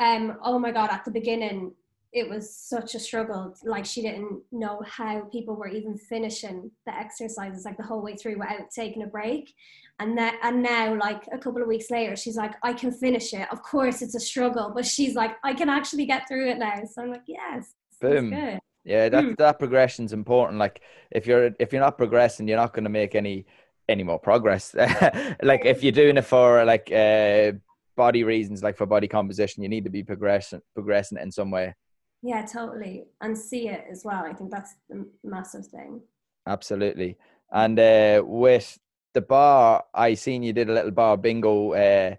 [0.00, 1.72] um oh my god at the beginning
[2.14, 3.54] it was such a struggle.
[3.64, 8.16] Like she didn't know how people were even finishing the exercises like the whole way
[8.16, 9.54] through without taking a break.
[9.98, 13.32] And that and now like a couple of weeks later she's like i can finish
[13.32, 13.48] it.
[13.50, 14.72] Of course it's a struggle.
[14.74, 16.82] But she's like i can actually get through it now.
[16.90, 19.36] So i'm like yes boom yeah that mm.
[19.38, 23.14] that progression's important like if you're if you're not progressing you're not going to make
[23.14, 23.46] any
[23.88, 24.74] any more progress
[25.42, 27.52] like if you're doing it for like uh
[27.96, 31.74] body reasons, like for body composition, you need to be progressing progressing in some way.
[32.22, 34.24] Yeah, totally, and see it as well.
[34.24, 36.00] I think that's the massive thing.
[36.46, 37.16] Absolutely,
[37.50, 38.78] and uh, with
[39.14, 41.72] the barre, I seen you did a little barre bingo.
[41.72, 42.14] Uh,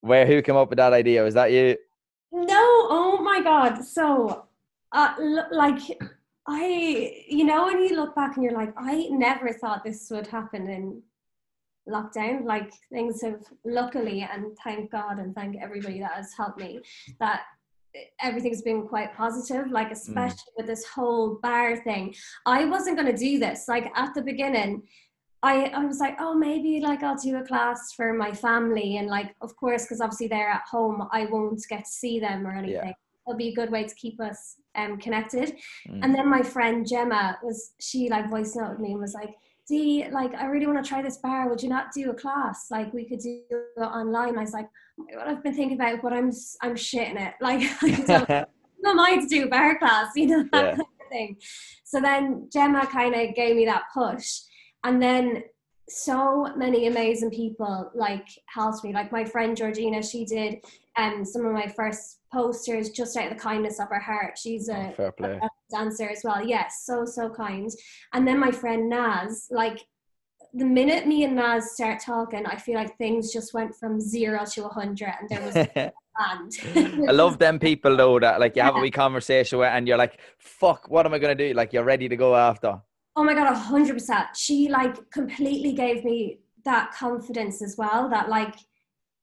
[0.00, 1.22] where who came up with that idea?
[1.22, 1.76] Was that you?
[2.32, 3.84] No, oh my god!
[3.84, 4.44] So,
[4.92, 5.14] uh,
[5.50, 5.80] like.
[6.48, 10.26] I, you know, when you look back and you're like, I never thought this would
[10.26, 11.00] happen in
[11.88, 16.80] lockdown like things have luckily and thank god and thank everybody that has helped me
[17.18, 17.42] that
[18.20, 19.92] everything's been quite positive like mm.
[19.92, 20.56] especially mm.
[20.58, 22.14] with this whole barre thing
[22.46, 24.82] i wasn't going to do this like at the beginning
[25.42, 28.98] I, I was like, oh, maybe like I'll do a class for my family.
[28.98, 32.46] And like, of course, because obviously they're at home, I won't get to see them
[32.46, 32.88] or anything.
[32.88, 32.92] Yeah.
[33.26, 35.56] It'll be a good way to keep us um, connected.
[35.88, 36.00] Mm.
[36.02, 39.34] And then my friend Gemma was, she like voice noted me and was like,
[39.68, 41.48] Dee, like, I really want to try this barre.
[41.48, 42.66] Would you not do a class?
[42.72, 44.36] Like, we could do it online.
[44.36, 47.34] I was like, what I've been thinking about, but I'm I'm shitting it.
[47.40, 48.46] Like, I
[48.82, 50.70] don't mind to do a barre class, you know, that yeah.
[50.70, 51.36] kind of thing.
[51.84, 54.40] So then Gemma kind of gave me that push.
[54.84, 55.44] And then
[55.88, 58.92] so many amazing people like helped me.
[58.92, 60.56] Like my friend Georgina, she did
[60.96, 64.38] um some of my first posters just out of the kindness of her heart.
[64.38, 66.44] She's oh, a, oh, a dancer as well.
[66.44, 67.70] Yes, so so kind.
[68.12, 69.84] And then my friend Naz, like
[70.52, 74.44] the minute me and Naz start talking, I feel like things just went from zero
[74.52, 75.92] to a hundred, and there was.
[76.20, 79.96] I love them people though that like you have a wee conversation with and you're
[79.96, 81.54] like, fuck, what am I gonna do?
[81.54, 82.80] Like you're ready to go after.
[83.16, 84.28] Oh my god, a hundred percent.
[84.36, 88.08] She like completely gave me that confidence as well.
[88.08, 88.54] That like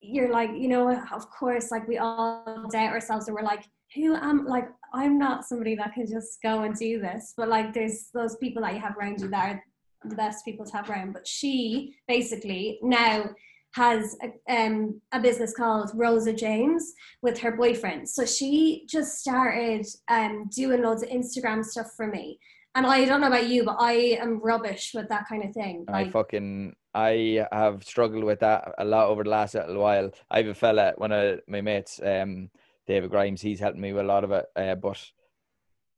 [0.01, 3.63] you're like, you know, of course, like we all doubt ourselves and we're like,
[3.95, 7.33] who am like I'm not somebody that can just go and do this.
[7.35, 9.63] But like there's those people that you have around you that are
[10.09, 11.13] the best people to have around.
[11.13, 13.29] But she basically now
[13.73, 18.09] has a, um, a business called Rosa James with her boyfriend.
[18.09, 22.39] So she just started um, doing loads of Instagram stuff for me.
[22.75, 25.85] And I don't know about you, but I am rubbish with that kind of thing.
[25.87, 30.09] I fucking I have struggled with that a lot over the last little while.
[30.31, 32.49] I have a fella, one of my mates, um,
[32.87, 33.39] David Grimes.
[33.39, 34.99] He's helped me with a lot of it, uh, but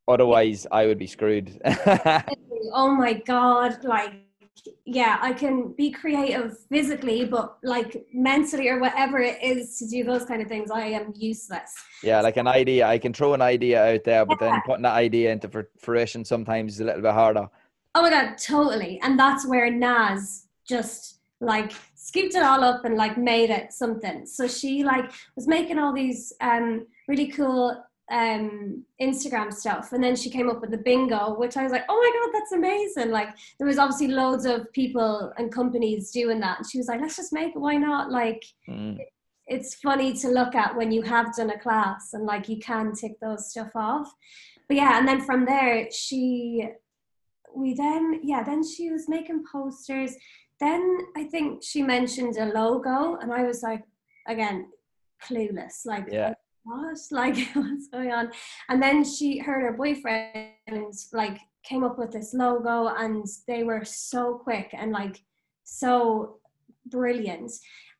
[0.10, 1.58] otherwise, I would be screwed.
[2.74, 3.82] oh my god!
[3.86, 4.12] Like,
[4.86, 10.04] yeah, I can be creative physically, but like mentally or whatever it is to do
[10.04, 11.76] those kind of things, I am useless.
[12.04, 14.50] Yeah, like an idea, I can throw an idea out there, but yeah.
[14.50, 17.48] then putting that idea into fruition sometimes is a little bit harder.
[17.96, 22.96] Oh my god, totally, and that's where Naz just like scooped it all up and
[22.96, 24.26] like made it something.
[24.26, 29.92] So she like was making all these um, really cool um instagram stuff.
[29.94, 32.32] And then she came up with the bingo which i was like oh my god
[32.34, 33.12] that's amazing.
[33.12, 36.58] Like there was obviously loads of people and companies doing that.
[36.58, 38.12] And she was like let's just make it why not?
[38.12, 38.98] Like Mm.
[39.46, 42.94] it's funny to look at when you have done a class and like you can
[42.94, 44.12] tick those stuff off.
[44.68, 46.68] But yeah and then from there she
[47.56, 50.16] we then yeah then she was making posters
[50.60, 53.84] then i think she mentioned a logo and i was like
[54.28, 54.67] again
[55.24, 56.34] clueless like Yeah.
[56.67, 58.32] Oh what like what's going on?
[58.69, 63.63] And then she her and her boyfriend like came up with this logo and they
[63.63, 65.22] were so quick and like
[65.63, 66.39] so
[66.86, 67.52] brilliant.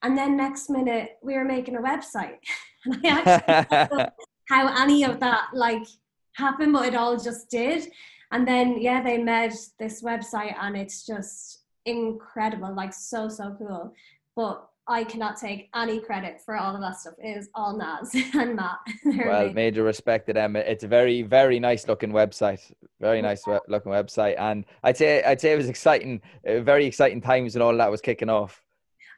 [0.04, 2.38] And then next minute we were making a website.
[2.86, 4.10] And i actually don't know
[4.48, 5.86] how any of that like
[6.34, 7.92] happened but it all just did.
[8.32, 11.59] And then yeah they made this website and it's just
[11.90, 13.94] incredible like so so cool
[14.36, 17.14] but I cannot take any credit for all of that stuff.
[17.24, 18.80] It is all Naz and Matt.
[19.06, 19.54] Well, amazing.
[19.54, 20.56] major respect to them.
[20.56, 22.60] It's a very, very nice looking website.
[23.00, 26.86] Very nice we- looking website, and I'd say I'd say it was exciting, uh, very
[26.88, 28.64] exciting times when all that was kicking off.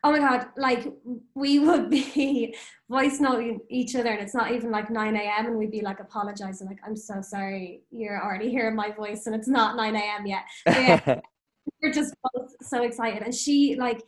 [0.03, 0.91] oh my god, like
[1.35, 2.53] we would be
[2.89, 5.45] voice noting each other, and it's not even like 9 a.m.
[5.45, 9.33] and we'd be like apologizing, like I'm so sorry, you're already hearing my voice, and
[9.35, 10.25] it's not 9 a.m.
[10.25, 11.23] yet.
[11.81, 14.01] We're just both so excited, and she like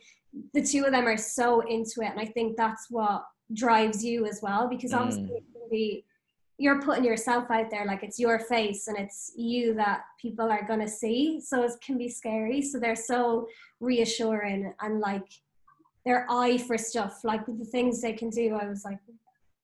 [0.52, 4.26] the two of them are so into it, and I think that's what drives you
[4.26, 5.36] as well, because obviously Mm.
[5.36, 6.04] it can be
[6.56, 10.64] you're putting yourself out there like it's your face and it's you that people are
[10.64, 11.40] going to see.
[11.40, 12.62] So it can be scary.
[12.62, 13.48] So they're so
[13.80, 15.26] reassuring and like
[16.06, 17.24] their eye for stuff.
[17.24, 18.98] Like the things they can do i was like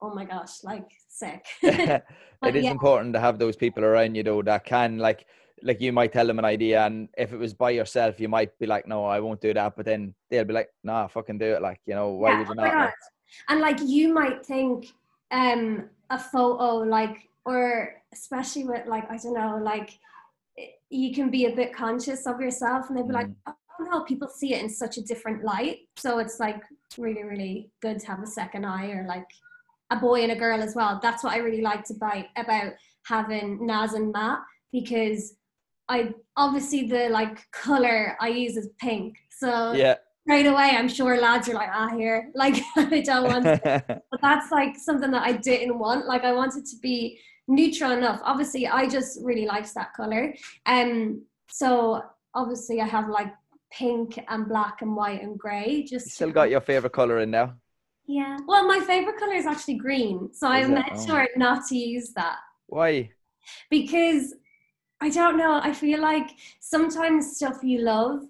[0.03, 1.45] oh my gosh like sick.
[1.63, 2.71] It is yeah.
[2.71, 5.27] important to have those people around you though that can like
[5.63, 8.57] like you might tell them an idea and if it was by yourself you might
[8.59, 11.47] be like no i won't do that but then they'll be like nah fucking do
[11.47, 12.95] it like you know why Yeah, would you oh not like,
[13.49, 14.87] and like you might think
[15.31, 19.91] um a photo like or especially with like i don't know like
[20.91, 23.35] you can be a bit conscious of yourself and they'd be like Mm.
[23.49, 23.55] oh
[23.91, 25.79] no people see it in such a different light.
[25.97, 26.61] So it's like
[26.99, 29.27] really really good to have a second eye or like
[29.91, 31.01] a boy and a girl as well.
[31.03, 32.73] That's what i really liked about about
[33.07, 34.41] having naz and matt
[34.73, 35.35] because
[35.97, 35.99] i
[36.37, 41.49] obviously the like color i use is pink so yeah straight away i'm sure lads
[41.49, 43.45] are like ah here like i don't want
[44.11, 46.07] but that's like something that I didn't want.
[46.07, 48.21] Like I wanted to be neutral enough.
[48.23, 50.23] Obviously, I just really liked that color.
[50.67, 52.03] Um, so
[52.41, 53.33] obviously I have like
[53.73, 55.83] pink and black and white and grey.
[55.83, 57.55] Just you still got your favorite color in now
[58.07, 58.37] yeah.
[58.47, 60.73] Well, my favorite color is actually green, so I Is it?
[60.73, 61.07] made Oh.
[61.07, 63.11] sure not to use that why
[63.69, 64.35] because
[65.01, 65.61] I don't know.
[65.63, 68.25] I feel like sometimes stuff you love,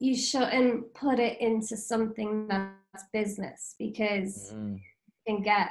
[0.00, 4.80] you shouldn't put it into something that's business because Mm.
[5.26, 5.68] can get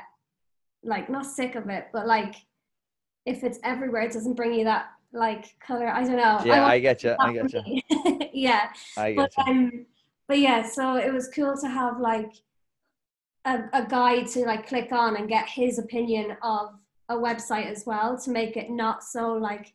[0.84, 2.36] like not sick of it, but like
[3.26, 5.88] if it's everywhere, it doesn't bring you that like color.
[5.90, 6.40] I don't know.
[6.46, 7.82] yeah want i get you i get you
[8.34, 9.86] yeah, i but get you um,
[10.28, 10.62] but yeah.
[10.64, 12.32] So it was cool to have like
[13.46, 16.76] a, a guide to like click on and get his opinion of
[17.10, 19.74] a website as well to make it not so like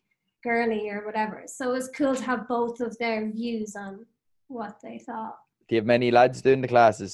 [0.49, 1.37] girly or whatever.
[1.57, 4.05] So it was cool to have both of their views on
[4.47, 5.37] what they thought.
[5.67, 7.13] Do you have many lads doing the classes?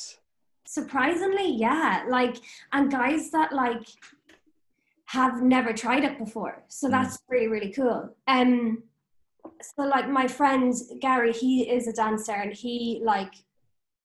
[0.66, 2.04] Surprisingly yeah.
[2.18, 2.36] Like
[2.74, 3.88] and guys that like
[5.18, 6.56] have never tried it before.
[6.68, 6.92] So Mm.
[6.96, 8.00] that's really really cool.
[8.28, 8.84] Um
[9.70, 10.74] so like my friend
[11.06, 12.76] gary he is a dancer and he
[13.14, 13.34] like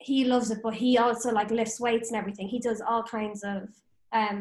[0.09, 2.49] he loves it but he also like lifts weights and everything.
[2.49, 3.61] He does all kinds of
[4.21, 4.39] um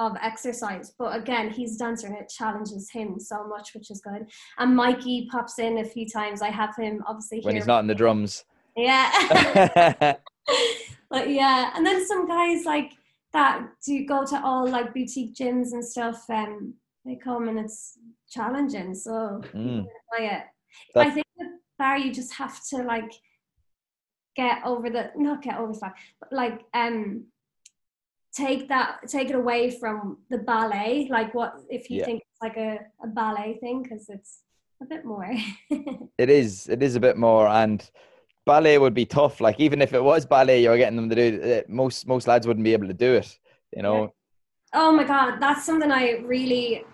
[0.00, 0.92] of exercise.
[0.98, 4.22] But again he's a dancer and it challenges him so much which is good.
[4.58, 6.42] And mikey pops in a few times.
[6.42, 8.44] I have him obviously when he's not in the drums.
[8.76, 10.14] Yeah.
[11.10, 12.92] But yeah and then some guys like
[13.32, 16.72] that do go to all like boutique gyms and stuff and
[17.04, 19.86] they come and it's challenging so Mm.
[20.18, 20.42] it
[20.94, 23.12] i think with barre you just have to like
[24.36, 27.24] get over the not get over the fact but like um
[28.32, 32.04] take that take it away from the ballet like what if you Yeah.
[32.04, 34.42] think it's like a, a ballet thing because it's
[34.80, 35.28] a bit more
[36.18, 37.90] it is it is a bit more and
[38.46, 41.40] ballet would be tough like even if it was ballet you're getting them to do
[41.42, 43.38] it most most lads wouldn't be able to do it
[43.76, 44.12] you know
[44.72, 46.84] Oh my god, that's something I really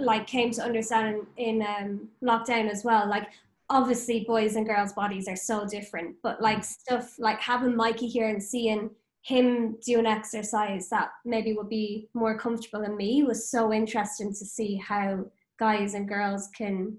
[0.00, 3.08] like came to understand in, in um, lockdown as well.
[3.08, 3.28] Like
[3.70, 8.28] obviously boys and girls bodies are so different, but like stuff like having Mikey here
[8.28, 8.90] and seeing
[9.28, 14.30] him do an exercise that maybe would be more comfortable in me was so interesting
[14.30, 15.24] to see how
[15.58, 16.98] guys and girls can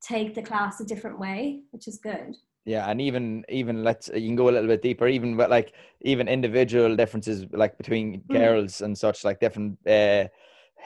[0.00, 2.30] take the class a different way, which is good.
[2.74, 3.24] yeah and even
[3.60, 5.68] even let's you can go a little bit deeper even but like
[6.12, 8.32] even individual differences like between Mm.
[8.40, 10.24] girls and such like different uh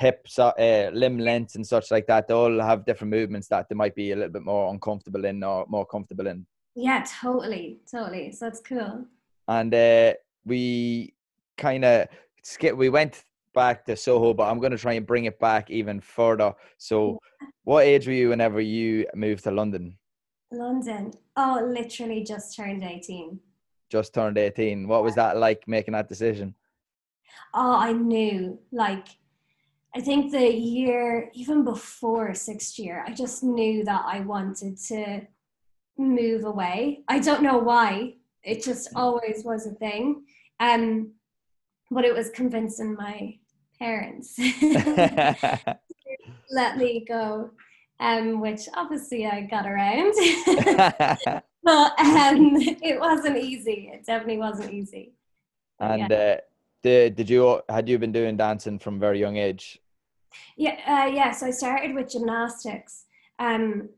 [0.02, 2.26] hips, uh, limb lengths, and such like that.
[2.26, 5.42] They all have different movements that they might be a little bit more uncomfortable in
[5.42, 6.46] or more comfortable in.
[6.74, 8.32] Yeah, totally, totally.
[8.32, 9.04] So that's cool.
[9.48, 10.12] And uh,
[10.44, 11.14] we
[11.56, 12.08] kind of
[12.42, 12.76] skip.
[12.76, 13.24] We went
[13.54, 16.54] back to Soho, but I'm going to try and bring it back even further.
[16.78, 17.18] So,
[17.64, 19.96] what age were you whenever you moved to London?
[20.52, 21.12] London.
[21.36, 23.38] Oh, literally just turned 18.
[23.88, 24.88] Just turned 18.
[24.88, 26.54] What was that like making that decision?
[27.54, 28.58] Oh, I knew.
[28.72, 29.06] Like,
[29.94, 35.22] I think the year, even before sixth year, I just knew that I wanted to
[35.98, 37.02] move away.
[37.08, 38.14] I don't know why.
[38.42, 40.24] It just always was a thing.
[40.58, 41.12] Um,
[41.90, 43.36] but it was convincing my
[43.78, 44.38] parents
[46.50, 47.50] let me go
[48.00, 50.14] um, which obviously I got around.
[51.62, 53.90] but um, it wasn't easy.
[53.92, 55.12] It definitely wasn't easy.
[55.78, 56.16] And yeah.
[56.16, 56.36] uh,
[56.82, 59.78] did did you had you been doing dancing from very young age?
[60.56, 61.30] Yeah, uh, yeah.
[61.32, 63.04] So I started with gymnastics,
[63.38, 63.90] um,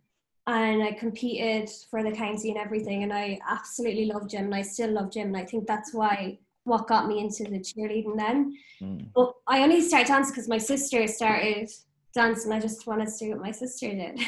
[0.47, 3.03] and I competed for the county and everything.
[3.03, 5.29] And I absolutely love gym, and I still love gym.
[5.29, 8.57] And I think that's why what got me into the cheerleading then.
[8.81, 9.09] Mm.
[9.15, 11.69] But I only started dancing because my sister started
[12.15, 14.21] dance and I just wanted to do what my sister did.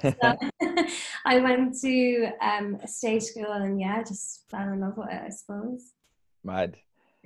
[0.00, 0.36] so
[1.24, 5.22] I went to um, a stage school and yeah, just fell in love with it,
[5.26, 5.92] I suppose.
[6.44, 6.76] Mad.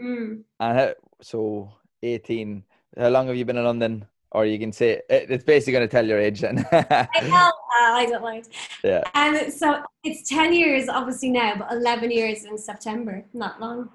[0.00, 0.42] Mm.
[0.60, 1.72] And so
[2.02, 2.64] 18,
[2.96, 4.06] how long have you been in London?
[4.32, 6.66] Or you can say it's basically going to tell your age then.
[6.72, 7.06] I,
[7.92, 8.48] I don't mind.
[8.82, 9.02] Yeah.
[9.14, 13.90] And um, so it's 10 years obviously now, but 11 years in September, not long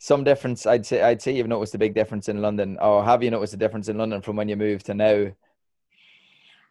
[0.00, 0.66] some difference.
[0.66, 3.52] I'd say I'd say you've noticed a big difference in London, or have you noticed
[3.52, 5.30] a difference in London from when you moved to now?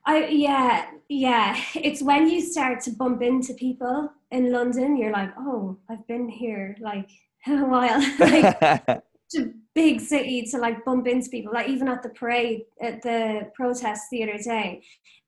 [0.05, 1.55] I yeah yeah.
[1.75, 6.27] It's when you start to bump into people in London, you're like, oh, I've been
[6.27, 7.09] here like
[7.47, 7.99] a while.
[8.19, 8.57] like,
[9.25, 11.53] it's a big city to like bump into people.
[11.53, 14.83] Like even at the parade, at the protest the other day,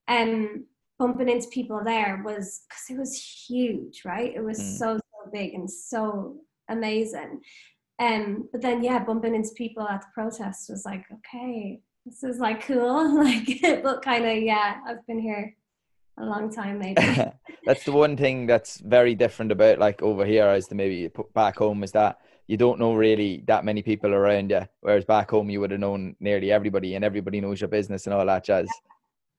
[0.08, 0.66] um,
[1.02, 4.32] bumping into people there was because it was huge, right?
[4.36, 4.78] It was mm.
[4.78, 6.36] so so big and so
[6.70, 7.42] amazing.
[7.98, 12.38] Um, but then yeah, bumping into people at the protest was like, okay, this is
[12.38, 13.16] like cool.
[13.24, 13.48] like,
[13.82, 15.56] but kind of yeah, I've been here
[16.20, 17.02] a long time maybe.
[17.66, 21.58] that's the one thing that's very different about like over here as to maybe back
[21.58, 24.68] home is that you don't know really that many people around you.
[24.82, 28.14] Whereas back home you would have known nearly everybody and everybody knows your business and
[28.14, 28.68] all that jazz.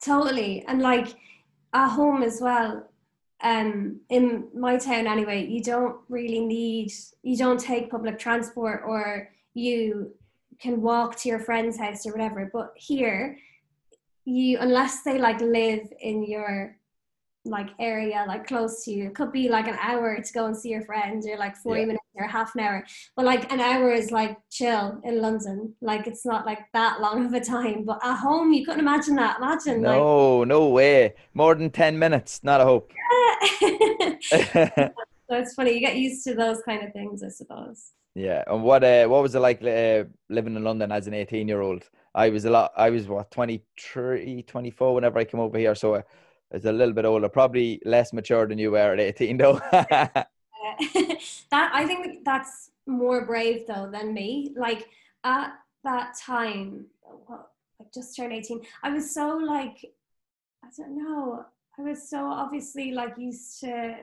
[0.05, 0.65] Totally.
[0.67, 1.15] And like
[1.73, 2.89] at home as well,
[3.43, 6.93] um, in my town anyway, you don't really need,
[7.23, 10.15] you don't take public transport or you
[10.61, 12.49] can walk to your friend's house or whatever.
[12.53, 13.37] But here,
[14.25, 16.77] you, unless they like live in your
[17.45, 19.07] like area like close to you.
[19.07, 21.81] It could be like an hour to go and see your friends or like 40
[21.81, 21.87] yeah.
[21.87, 22.85] minutes or half an hour.
[23.17, 25.75] But like an hour is like chill in london.
[25.81, 27.85] Like it's not like that long of a time.
[27.85, 29.39] But at home you couldn't imagine that.
[29.39, 31.15] Imagine no like, no way.
[31.35, 32.93] More than 10 minutes not a hope.
[33.61, 34.19] Yeah.
[34.23, 34.91] so
[35.31, 35.75] it's funny.
[35.75, 37.93] You get used to those kind of things i suppose.
[38.15, 38.45] Yeah.
[38.47, 41.63] And what uh what was it like uh, living in london as an 18 year
[41.63, 45.75] old i was a lot i was what 23 24 whenever i came over here.
[45.75, 46.03] So uh,
[46.53, 49.61] is a little bit older, probably less mature than you were at 18 though.
[49.73, 50.27] that
[51.53, 54.55] I think that's more brave though than me.
[54.57, 54.89] Like
[55.25, 55.53] at
[55.85, 59.93] that time, well, like just turned 18, I was so like,
[60.65, 61.45] I don't know,
[61.79, 63.97] I was so obviously like used to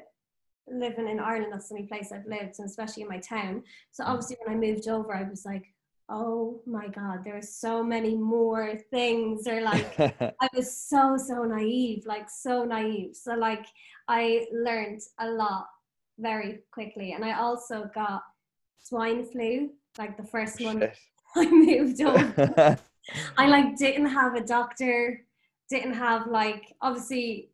[0.72, 1.54] living in Ireland.
[1.54, 3.64] That's the only place I've lived, and especially in my town.
[3.92, 4.08] So mm.
[4.08, 5.74] obviously when I moved over, I was like,
[6.10, 9.48] oh my god there are so many more things.
[9.48, 13.16] Or like i was so so naive like so naive.
[13.16, 13.66] So like
[14.08, 15.68] i learned a lot
[16.18, 17.14] very quickly.
[17.14, 18.24] And i also got
[18.80, 20.84] swine flu like the first one
[21.36, 22.78] i moved over
[23.38, 25.26] i like didn't have a doctor
[25.70, 27.50] didn't have like obviously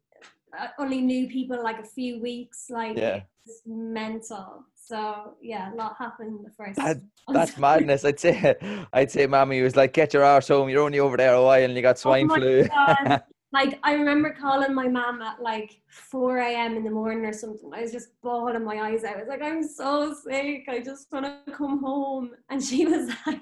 [0.58, 3.22] uh, only knew people like a few weeks like yeah.
[3.66, 6.76] mental so yeah, a lot happened in the first.
[6.78, 8.06] That, that's madness.
[8.06, 8.56] I'd say,
[8.94, 10.70] I'd say, mommy was like, "Get your arse home.
[10.70, 12.68] You're only over there a while, and you got oh swine oh flu."
[13.52, 16.76] like I remember calling my mom at like 4 a.m.
[16.76, 17.72] in the morning or something.
[17.74, 19.16] I was just bawling my eyes out.
[19.16, 20.66] I was like, "I'm so sick.
[20.68, 23.42] I just want to come home." And she was like,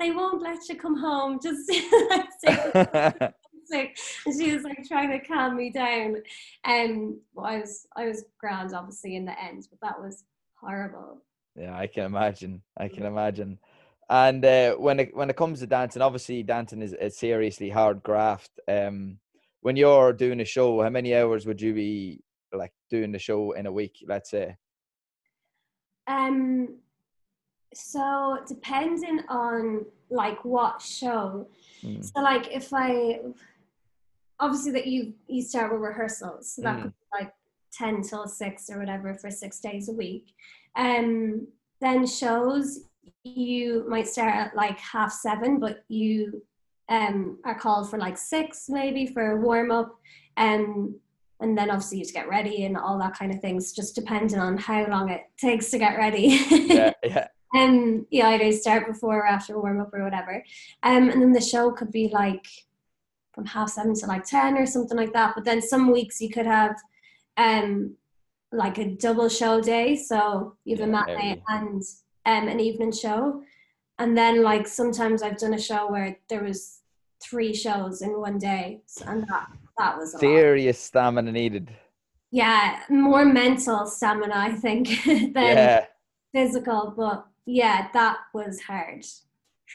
[0.00, 1.38] "They won't let you come home.
[1.40, 1.70] Just
[2.10, 3.34] like,
[3.66, 3.98] sick.
[4.24, 6.16] And she was like trying to calm me down.
[6.64, 10.24] And um, well, I was I was grand obviously in the end, but that was
[10.66, 11.22] horrible.
[11.54, 12.62] Yeah, I can imagine.
[12.76, 13.58] I can imagine.
[14.08, 18.02] And uh, when it when it comes to dancing, obviously dancing is a seriously hard
[18.02, 18.50] graft.
[18.68, 19.18] Um,
[19.62, 22.20] when you're doing a show, how many hours would you be
[22.52, 24.04] like doing the show in a week?
[24.06, 24.56] Let's say.
[26.06, 26.76] Um,
[27.74, 31.48] So depending on like what show.
[31.84, 32.04] Mm.
[32.04, 33.20] So like if I
[34.38, 36.82] obviously that you you start with rehearsals, so that Mm.
[36.82, 37.32] could be like
[37.76, 40.34] ten till six or whatever for six days a week.
[40.76, 41.46] Um
[41.80, 42.80] then shows
[43.24, 46.42] you might start at like half seven, but you
[46.88, 49.94] um are called for like six maybe for a warm up.
[50.36, 50.96] Um
[51.40, 53.94] and then obviously you have to get ready and all that kind of things, just
[53.94, 56.40] depending on how long it takes to get ready.
[56.76, 57.28] Yeah, yeah.
[57.56, 60.42] um yeah either start before or after warm up or whatever
[60.82, 62.44] um and then the show could be like
[63.32, 66.28] from half seven to like 10 or something like that but then some weeks you
[66.28, 66.74] could have
[67.36, 67.94] um
[68.52, 71.82] like a double show day so a Yeah, matinee and
[72.26, 73.42] um an evening show
[73.98, 76.80] and then like sometimes i've done a show where there was
[77.22, 79.46] three shows in one day so, and that
[79.78, 80.20] that was a lot.
[80.22, 81.70] Serious stamina needed.
[82.30, 85.86] yeah more mental stamina i think than Yeah.
[86.32, 89.02] physical, but yeah, that was hard.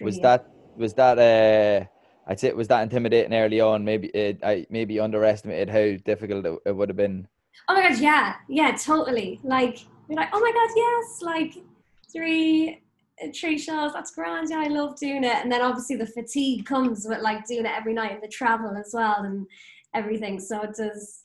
[0.01, 0.21] Was you.
[0.21, 0.45] that
[0.75, 1.85] was that uh
[2.29, 3.83] I'd say was that intimidating early on?
[3.83, 7.27] Maybe it, I maybe underestimated how difficult it, it would have been.
[7.67, 9.39] Oh my god, yeah, yeah, totally.
[9.43, 11.63] Like you're like, oh my god, yes, like
[12.11, 12.81] three
[13.23, 14.49] uh, three shows, that's grand.
[14.49, 15.37] Yeah, I love doing it.
[15.37, 18.75] And then obviously the fatigue comes with like doing it every night and the travel
[18.75, 19.47] as well and
[19.93, 20.39] everything.
[20.39, 21.23] So it does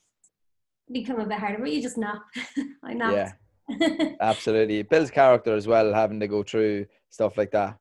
[0.92, 2.22] become a bit harder, but you just nap.
[2.84, 3.34] I nap.
[3.70, 4.78] Yeah, absolutely.
[4.78, 7.76] It builds character as well, having to go through stuff like that.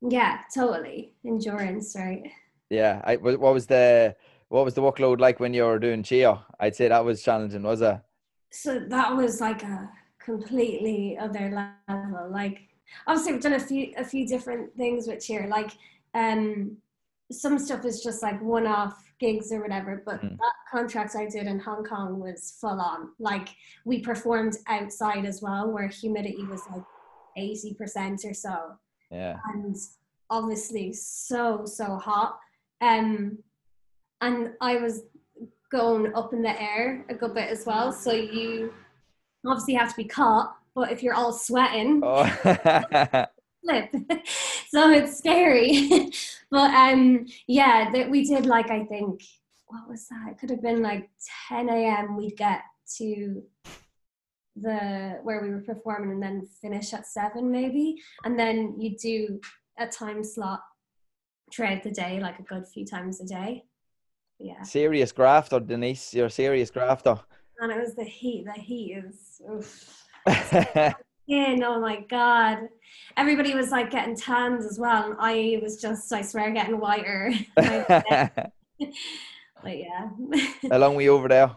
[0.00, 1.14] yeah, totally.
[1.26, 2.30] Endurance, right?
[2.70, 3.00] Yeah.
[3.04, 4.14] I what was the
[4.48, 6.38] what was the workload like when you were doing cheer?
[6.60, 8.00] I'd say that was challenging, was it?
[8.52, 9.90] so that was like a
[10.20, 11.50] completely other
[11.88, 12.60] level like
[13.06, 15.72] obviously we've done a few a few different things with cheer like
[16.14, 16.76] um
[17.30, 20.38] some stuff is just like one-off gigs or whatever but Mm.
[20.38, 23.48] that contract i did in hong kong was full on like
[23.84, 26.84] we performed outside as well where humidity was like
[27.36, 28.56] 80% or so
[29.10, 29.36] Yeah.
[29.52, 29.76] and
[30.30, 32.38] obviously so so hot
[32.80, 33.38] um
[34.20, 35.02] and i was
[35.70, 37.92] going up in the air a good bit as well.
[37.92, 38.72] So you
[39.44, 42.24] obviously have to be caught but if you're all sweating Oh.
[43.64, 43.94] flip.
[44.68, 46.10] So it's scary.
[46.50, 49.20] But um yeah that we did like i think
[49.66, 50.28] what was that?
[50.30, 51.10] It could have been like
[51.48, 52.60] 10 a.m we'd get
[52.98, 53.42] to
[54.54, 57.96] the where we were performing and then finish at 7 maybe.
[58.24, 59.40] And then you do
[59.78, 60.60] a time slot
[61.52, 63.64] throughout the day like a good few times a day
[64.38, 66.14] yeah serious grafter, Denise.
[66.14, 67.18] You're a serious grafter.
[67.60, 70.02] and it was the heat the heat is oof.
[71.26, 72.68] Yeah, no, my God.
[73.16, 75.10] Everybody was like getting tans as well.
[75.10, 77.32] And I was just, I swear, getting whiter.
[77.56, 78.52] but
[79.64, 80.08] yeah.
[80.70, 81.50] How long were you over there?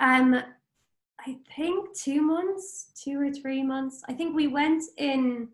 [0.00, 0.42] um,
[1.26, 4.02] I think two months, two or three months.
[4.08, 5.48] I think we went in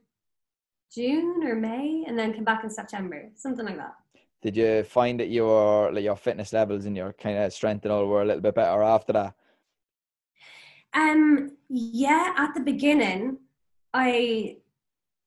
[0.94, 3.96] June or May and then came back in September, something like that.
[4.46, 7.90] Did you find that your like your fitness levels and your kind of strength and
[7.90, 9.34] all were a little bit better after that?
[10.94, 13.38] Um, yeah, at the beginning,
[13.92, 14.58] I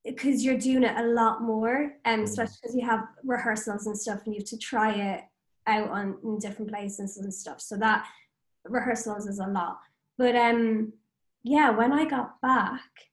[0.06, 2.24] because you're doing it a lot more, um, Mm.
[2.24, 5.24] especially because you have rehearsals and stuff, and you have to try it
[5.66, 7.60] out on in different places and stuff.
[7.60, 8.06] So that
[8.64, 9.80] rehearsals is a lot.
[10.16, 10.94] But um,
[11.42, 13.09] yeah, when I got back,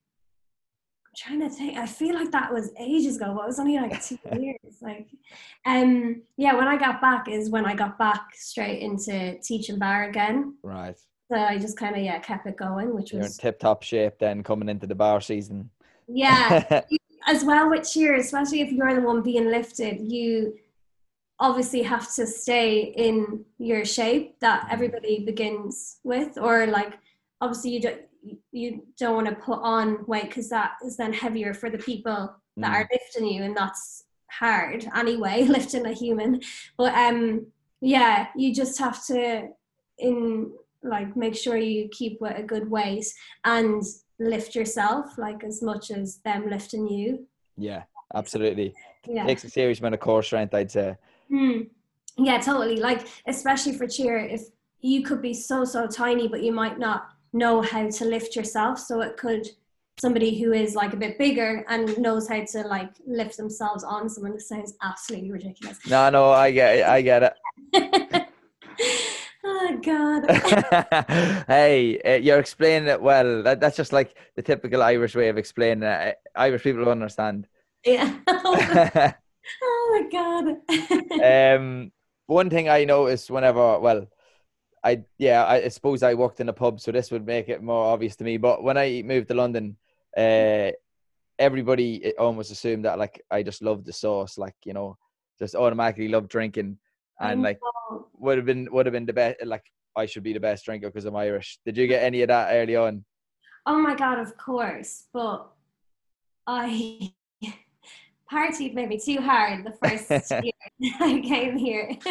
[1.17, 1.77] trying to think.
[1.77, 4.77] I feel like that was ages ago, but it was only like two years.
[4.81, 5.07] Like,
[5.65, 10.09] um, yeah, when I got back is when I got back straight into teaching barre
[10.09, 10.55] again.
[10.63, 10.97] Right.
[11.31, 13.83] So I just kind of yeah kept it going, which You're in was tip top
[13.83, 15.69] shape then coming into the barre season.
[16.07, 16.81] yeah.
[17.29, 20.55] As well with cheer, especially if you're the one being lifted, you
[21.41, 26.93] obviously have to stay in your shape that everybody begins with, or like
[27.41, 28.01] obviously you don't
[28.51, 32.35] you don't want to put on weight because that is then heavier for the people
[32.57, 32.75] that Mm.
[32.75, 36.41] are lifting you, and that's hard anyway, lifting a human.
[36.77, 37.47] But um,
[37.81, 39.49] yeah, you just have to
[39.99, 40.51] in
[40.83, 43.05] like make sure you keep with a good weight
[43.43, 43.83] and
[44.19, 47.27] lift yourself like as much as them lifting you.
[47.57, 47.83] yeah,
[48.15, 48.73] absolutely.
[49.07, 49.25] Yeah.
[49.25, 50.95] Takes a serious amount of core strength, I'd say.
[51.29, 51.61] Hmm.
[52.17, 52.77] Yeah, totally.
[52.77, 54.41] Like especially for cheer, if
[54.81, 58.79] you could be so so tiny, but you might not know how to lift yourself,
[58.79, 59.47] so it could
[59.99, 64.09] somebody who is like a bit bigger and knows how to like lift themselves on
[64.09, 64.33] someone.
[64.33, 65.79] This sounds absolutely ridiculous.
[65.87, 66.85] No, no, I get it.
[66.85, 68.27] I get it.
[69.43, 70.29] oh God.
[71.47, 73.43] hey, uh, you're explaining it well.
[73.43, 76.17] That, that's just like the typical Irish way of explaining it.
[76.35, 77.47] Uh, Irish people will understand.
[77.85, 78.17] yeah.
[79.63, 81.55] oh my God.
[81.57, 81.91] um,
[82.27, 84.07] one thing I noticed whenever, well,
[84.87, 87.91] I yeah, I, suppose I worked in a pub, so this would make it more
[87.93, 88.37] obvious to me.
[88.37, 89.75] But when I moved to London,
[90.15, 90.71] uh,
[91.37, 94.97] everybody almost assumed that like I just love the sauce, like you know,
[95.39, 96.77] just automatically love drinking,
[97.19, 97.59] and like
[98.13, 99.45] would have been would have been the best.
[99.45, 101.59] Like I should be the best drinker because I'm Irish.
[101.65, 103.03] Did you get any of that early on?
[103.65, 105.49] Oh my god, of course, but
[106.45, 107.11] I
[108.31, 110.53] partied maybe too hard the first year
[110.99, 111.91] I came here.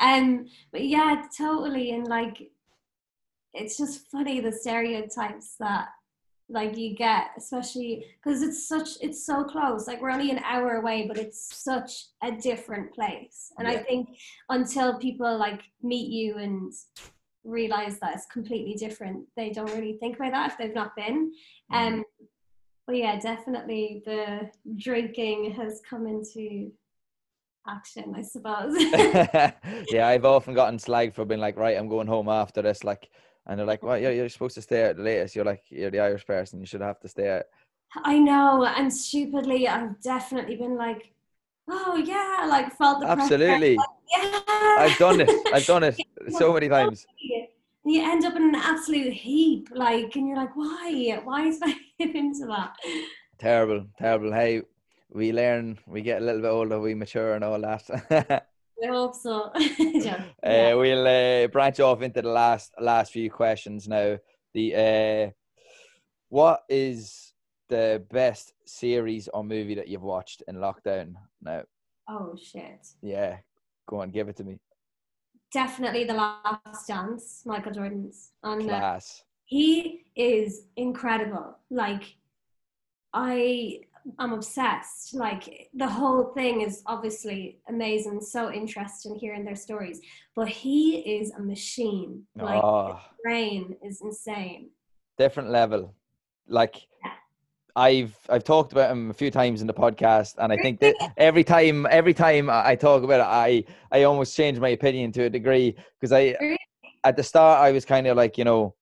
[0.00, 2.50] Um, but yeah, totally, and like
[3.52, 5.88] it's just funny the stereotypes that
[6.48, 10.76] like you get especially because it's such it's so close like we're only an hour
[10.76, 13.74] away but it's such a different place and yeah.
[13.74, 14.08] i think
[14.48, 16.72] until people like meet you and
[17.44, 21.30] realize that it's completely different they don't really think about that if they've not been
[21.72, 21.96] mm-hmm.
[21.96, 22.04] um
[22.88, 26.72] but yeah definitely the drinking has come into
[27.68, 28.74] action i suppose
[29.92, 33.08] yeah i've often gotten slagged for being like right i'm going home after this like
[33.48, 35.34] and they're like, "Well, you're, you're supposed to stay at the latest.
[35.34, 36.60] You're like, you're the Irish person.
[36.60, 37.46] You should have to stay at."
[38.04, 41.12] I know, and stupidly, I've definitely been like,
[41.68, 43.76] "Oh yeah," like felt the absolutely.
[43.76, 43.86] Like,
[44.16, 44.76] yeah.
[44.78, 45.30] I've done it.
[45.52, 47.06] I've done it so many times.
[47.88, 51.20] You end up in an absolute heap, like, and you're like, "Why?
[51.24, 52.76] Why is I into that?"
[53.38, 54.32] Terrible, terrible.
[54.32, 54.62] Hey,
[55.10, 58.44] we learn, we get a little bit older, we mature, and all that.
[58.82, 59.50] I hope so.
[59.78, 60.24] yeah.
[60.42, 64.18] uh, we'll uh, branch off into the last last few questions now.
[64.52, 65.30] The uh,
[66.28, 67.32] what is
[67.68, 71.62] the best series or movie that you've watched in lockdown now?
[72.08, 72.86] Oh shit!
[73.02, 73.38] Yeah,
[73.86, 74.58] go on, give it to me.
[75.52, 78.32] Definitely the Last Dance, Michael Jordan's.
[78.42, 79.22] On uh, Class.
[79.44, 81.56] he is incredible.
[81.70, 82.16] Like,
[83.12, 83.80] I
[84.18, 85.14] I'm obsessed.
[85.14, 90.00] Like the whole thing is obviously amazing, so interesting hearing their stories.
[90.34, 92.24] But he is a machine.
[92.36, 92.94] Like oh.
[92.94, 94.70] his brain is insane.
[95.18, 95.94] Different level.
[96.46, 97.12] Like yeah.
[97.78, 100.94] I've I've talked about him a few times in the podcast, and I think that
[101.16, 103.64] every time every time I talk about it, I
[103.96, 106.56] I almost change my opinion to a degree because I
[107.04, 108.74] at the start I was kind of like you know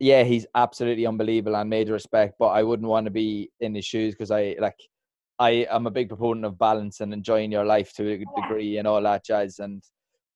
[0.00, 3.84] yeah, he's absolutely unbelievable and major respect, but I wouldn't want to be in his
[3.84, 4.74] shoes because I like
[5.38, 8.88] I am a big proponent of balance and enjoying your life to a degree and
[8.88, 9.60] all that jazz.
[9.60, 9.80] And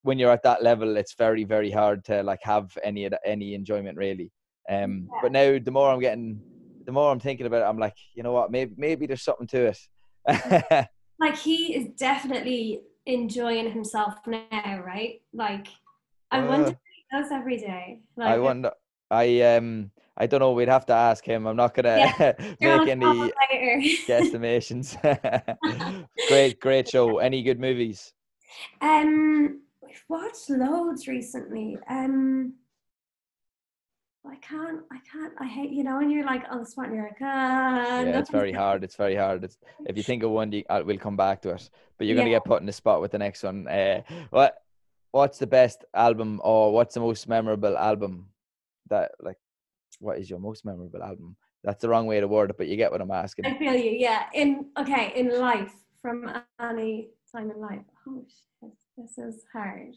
[0.03, 3.99] when you're at that level, it's very, very hard to like have any any enjoyment
[3.99, 4.31] really.
[4.71, 5.19] Um, yeah.
[5.21, 6.41] but now the more I'm getting,
[6.87, 9.47] the more I'm thinking about it, I'm like, you know what, maybe maybe there's something
[9.49, 10.89] to it.
[11.21, 15.21] like he is definitely enjoying himself now, right?
[15.33, 15.67] Like
[16.31, 18.01] I uh, wonder he does every day.
[18.17, 18.71] Like, I wonder.
[19.11, 20.53] I um I don't know.
[20.53, 21.47] We'd have to ask him.
[21.47, 22.33] I'm not gonna yeah.
[22.61, 23.33] make any
[24.09, 24.97] guesstimations.
[26.29, 27.19] great, great show.
[27.19, 28.13] Any good movies?
[28.81, 31.79] Um, we've watched loads recently.
[31.89, 32.55] Um,
[34.31, 34.81] I can't.
[34.93, 35.33] I can't.
[35.39, 36.01] I hate you know.
[36.01, 36.87] And you're like on the spot.
[36.87, 38.01] And you're like, ah.
[38.01, 38.85] Yeah, it's very hard.
[38.85, 39.45] It's very hard.
[39.45, 41.71] It's, if you think of one, you, uh, we'll come back to it.
[41.99, 43.69] But you're gonna get put in the spot with the next one.
[43.69, 44.63] Uh, what?
[45.13, 48.27] What's the best album, or what's the most memorable album
[48.89, 49.39] that like
[49.99, 51.37] what is your most memorable album?
[51.65, 53.47] That's the wrong way to word it, but you get what I'm asking.
[53.47, 54.27] I feel you, yeah.
[54.35, 55.73] In okay, in life
[56.03, 57.81] from Annie Simon life.
[58.07, 59.95] Oh shit, this is hard.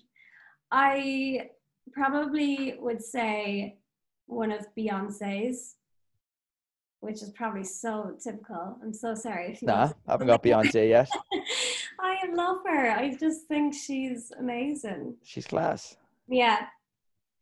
[0.72, 1.50] I
[1.92, 3.79] probably would say
[4.30, 5.76] one of Beyonce's,
[7.02, 8.78] which is probably so typical.
[8.82, 11.10] I'm so sorry if you Nah, I haven't got Beyonce yet.
[12.00, 12.92] I love her.
[12.92, 15.16] I just think she's amazing.
[15.24, 15.98] She's class.
[16.28, 16.68] Yeah.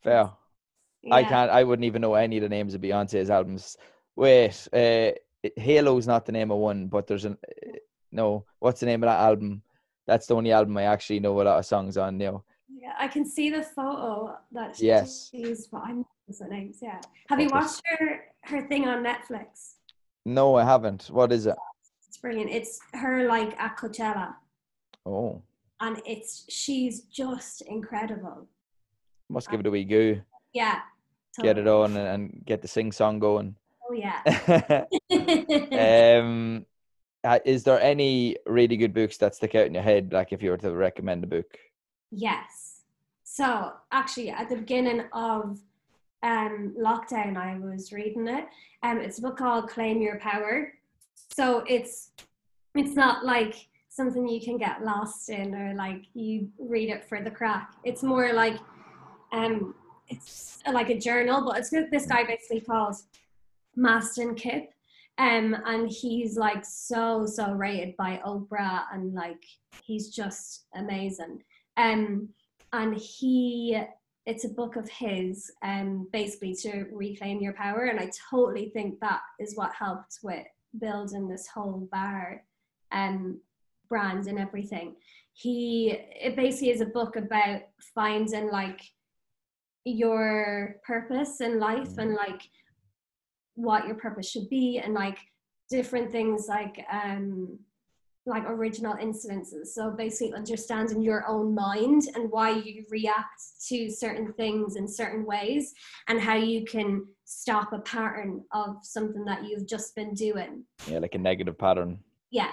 [0.04, 0.32] Fair.
[1.04, 1.16] Yeah.
[1.16, 1.52] I can't.
[1.52, 3.78] I wouldn't even know any of the names of Beyonce's albums.
[4.16, 5.12] Wait, uh,
[5.58, 7.38] Halo's not the name of one, but there's an
[8.12, 8.46] no.
[8.60, 9.62] What's the name of that album?
[10.08, 12.20] That's the only album I actually know a lot of songs on.
[12.20, 12.44] You know.
[12.70, 15.30] Yeah, I can see the photo that she yes.
[15.34, 16.80] used, but I'm the names.
[16.82, 17.00] Yeah.
[17.30, 19.76] Have you watched her her thing on Netflix?
[20.26, 21.04] No, I haven't.
[21.10, 21.56] What is it?
[22.08, 22.52] It's brilliant.
[22.52, 24.34] It's her like at Coachella.
[25.06, 25.42] Oh.
[25.80, 28.48] And it's she's just incredible.
[29.30, 30.20] Must give it a wee go.
[30.54, 30.80] Yeah.
[31.36, 31.54] Totally.
[31.54, 33.56] Get it on and, get the sing song going.
[33.90, 34.84] Oh yeah.
[36.24, 36.66] um,
[37.46, 40.12] is there any really good books that stick out in your head?
[40.12, 41.58] Like if you were to recommend a book.
[42.12, 42.82] Yes.
[43.24, 45.60] So actually, at the beginning of
[46.28, 48.46] um, lockdown, I was reading it.
[48.84, 50.74] Um, it's a book called Claim Your Power.
[51.34, 52.12] So it's
[52.76, 53.56] it's not like
[53.90, 57.72] something you can get lost in or like you read it for the crack.
[57.86, 58.58] It's more like
[59.32, 59.74] um
[60.10, 62.96] it's like a journal, but it's this guy basically called
[63.78, 64.70] Mastin Kipp.
[65.20, 69.44] Um, and he's like so so rated by Oprah, and like
[69.84, 71.42] he's just amazing.
[71.78, 72.30] Um,
[72.74, 73.82] and he,
[74.28, 79.00] it's a book of his, um, basically to reclaim your power, and I totally think
[79.00, 80.46] that is what helped with
[80.80, 82.44] building this whole barre
[82.92, 83.40] um,
[83.90, 84.96] brand and everything,
[85.34, 87.62] he it basically is a book about
[87.94, 88.82] finding like
[89.86, 92.42] your purpose in life and like
[93.56, 95.18] what your purpose should be and like
[95.70, 97.58] different things like um
[98.28, 99.68] like original incidences.
[99.68, 105.26] So basically understanding your own mind and why you react to certain things in certain
[105.26, 105.74] ways
[106.08, 110.64] and how you can stop a pattern of something that you've just been doing.
[110.88, 112.00] Yeah like a negative pattern.
[112.30, 112.52] Yeah.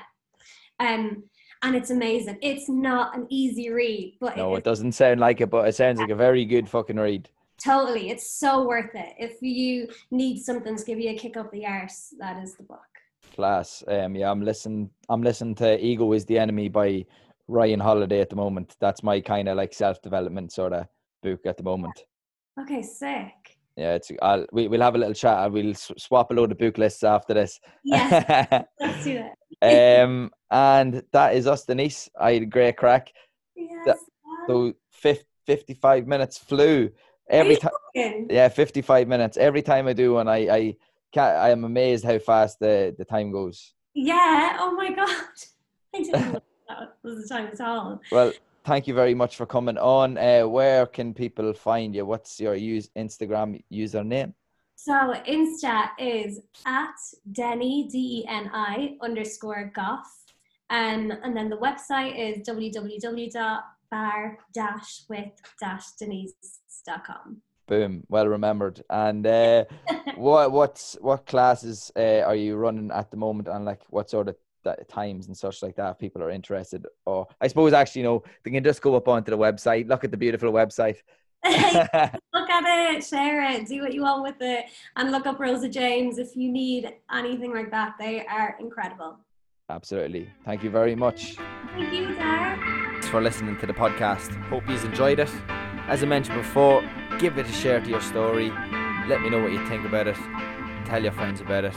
[0.79, 1.25] Um
[1.63, 2.39] and it's amazing.
[2.41, 5.75] It's not an easy read but no it, it doesn't sound like it but it
[5.75, 7.29] sounds like a very good fucking read.
[7.59, 8.11] Totally.
[8.11, 9.15] It's so worth it.
[9.19, 12.65] If you need something to give you a kick up the arse that is the
[12.65, 12.94] book
[13.35, 13.83] class.
[13.89, 14.91] Um, yeah, I'm listening.
[15.09, 17.05] I'm listening to "Ego Is the Enemy" by
[17.49, 18.77] Ryan Holiday at the moment.
[18.81, 20.87] That's my kind of like self development sort of
[21.23, 22.05] book at the moment.
[22.61, 23.59] Okay, sick.
[23.77, 24.11] Yeah, it's.
[24.23, 25.51] I'll we, we'll have a little chat.
[25.51, 27.61] We'll swap a load of book lists after this.
[27.85, 29.25] Yes, let's do
[29.61, 30.01] it.
[30.01, 32.09] um, and that is us, Denise.
[32.19, 33.13] I had a great crack.
[33.57, 33.99] Yes.
[34.47, 36.91] So 55 minutes flew
[37.29, 37.73] every time.
[37.95, 39.37] Yeah, 55 minutes.
[39.37, 40.77] Every time I do one, I, I
[41.17, 43.75] I am amazed how fast the, the time goes.
[43.95, 44.57] Yeah.
[44.59, 45.09] Oh my god.
[45.95, 48.01] I didn't know that was the time at all.
[48.11, 48.33] Well,
[48.65, 50.19] thank you very much for coming on.
[50.19, 52.05] Uh, where can people find you?
[52.05, 54.33] What's your use Instagram username?
[54.77, 56.95] So Insta is at
[57.33, 60.13] Denny D E N I underscore Goff,
[60.71, 64.39] um, and then the website is www.barre
[65.09, 65.31] with
[65.99, 67.41] denise.com.
[67.67, 68.83] Boom, well remembered.
[68.91, 69.65] And uh,
[70.17, 74.29] what what's what classes uh, are you running at the moment, and like what sort
[74.29, 74.37] of
[74.89, 75.99] times and such like that?
[75.99, 79.31] People are interested, or I suppose actually, you know, they can just go up onto
[79.31, 80.97] the website, look at the beautiful website.
[81.45, 85.69] look at it, share it, do what you want with it, and look up Rosa
[85.69, 87.95] James if you need anything like that.
[87.99, 89.19] They are incredible.
[89.71, 90.31] Absolutely.
[90.45, 91.37] Thank you very much.
[91.75, 92.59] Thank you, Dar.
[92.93, 94.35] Thanks for listening to the podcast.
[94.49, 95.31] Hope you've enjoyed it.
[95.89, 96.83] As I mentioned before,
[97.19, 98.51] give it a share to your story.
[99.09, 100.17] Let me know what you think about it.
[100.87, 101.75] Tell your friends about it.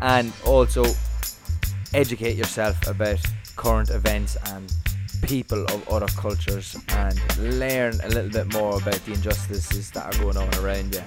[0.00, 0.84] And also
[1.92, 3.20] educate yourself about
[3.56, 4.72] current events and
[5.22, 10.20] people of other cultures and learn a little bit more about the injustices that are
[10.20, 11.02] going on around you.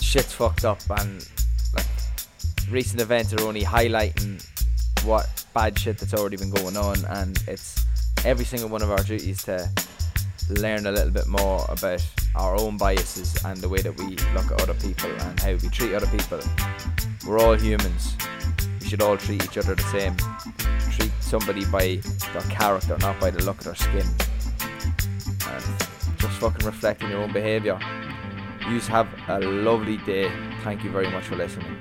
[0.00, 1.28] Shit's fucked up and
[1.74, 1.86] like
[2.70, 4.44] recent events are only highlighting
[5.04, 7.84] what bad shit that's already been going on and it's
[8.24, 9.68] every single one of our duties to
[10.54, 14.50] learn a little bit more about our own biases and the way that we look
[14.50, 16.40] at other people and how we treat other people.
[17.26, 18.16] We're all humans.
[18.80, 20.16] We should all treat each other the same.
[20.92, 22.00] Treat somebody by
[22.32, 24.06] their character, not by the look of their skin.
[25.46, 27.78] And just fucking reflect on your own behaviour.
[28.68, 30.30] You have a lovely day.
[30.62, 31.76] Thank you very much for listening.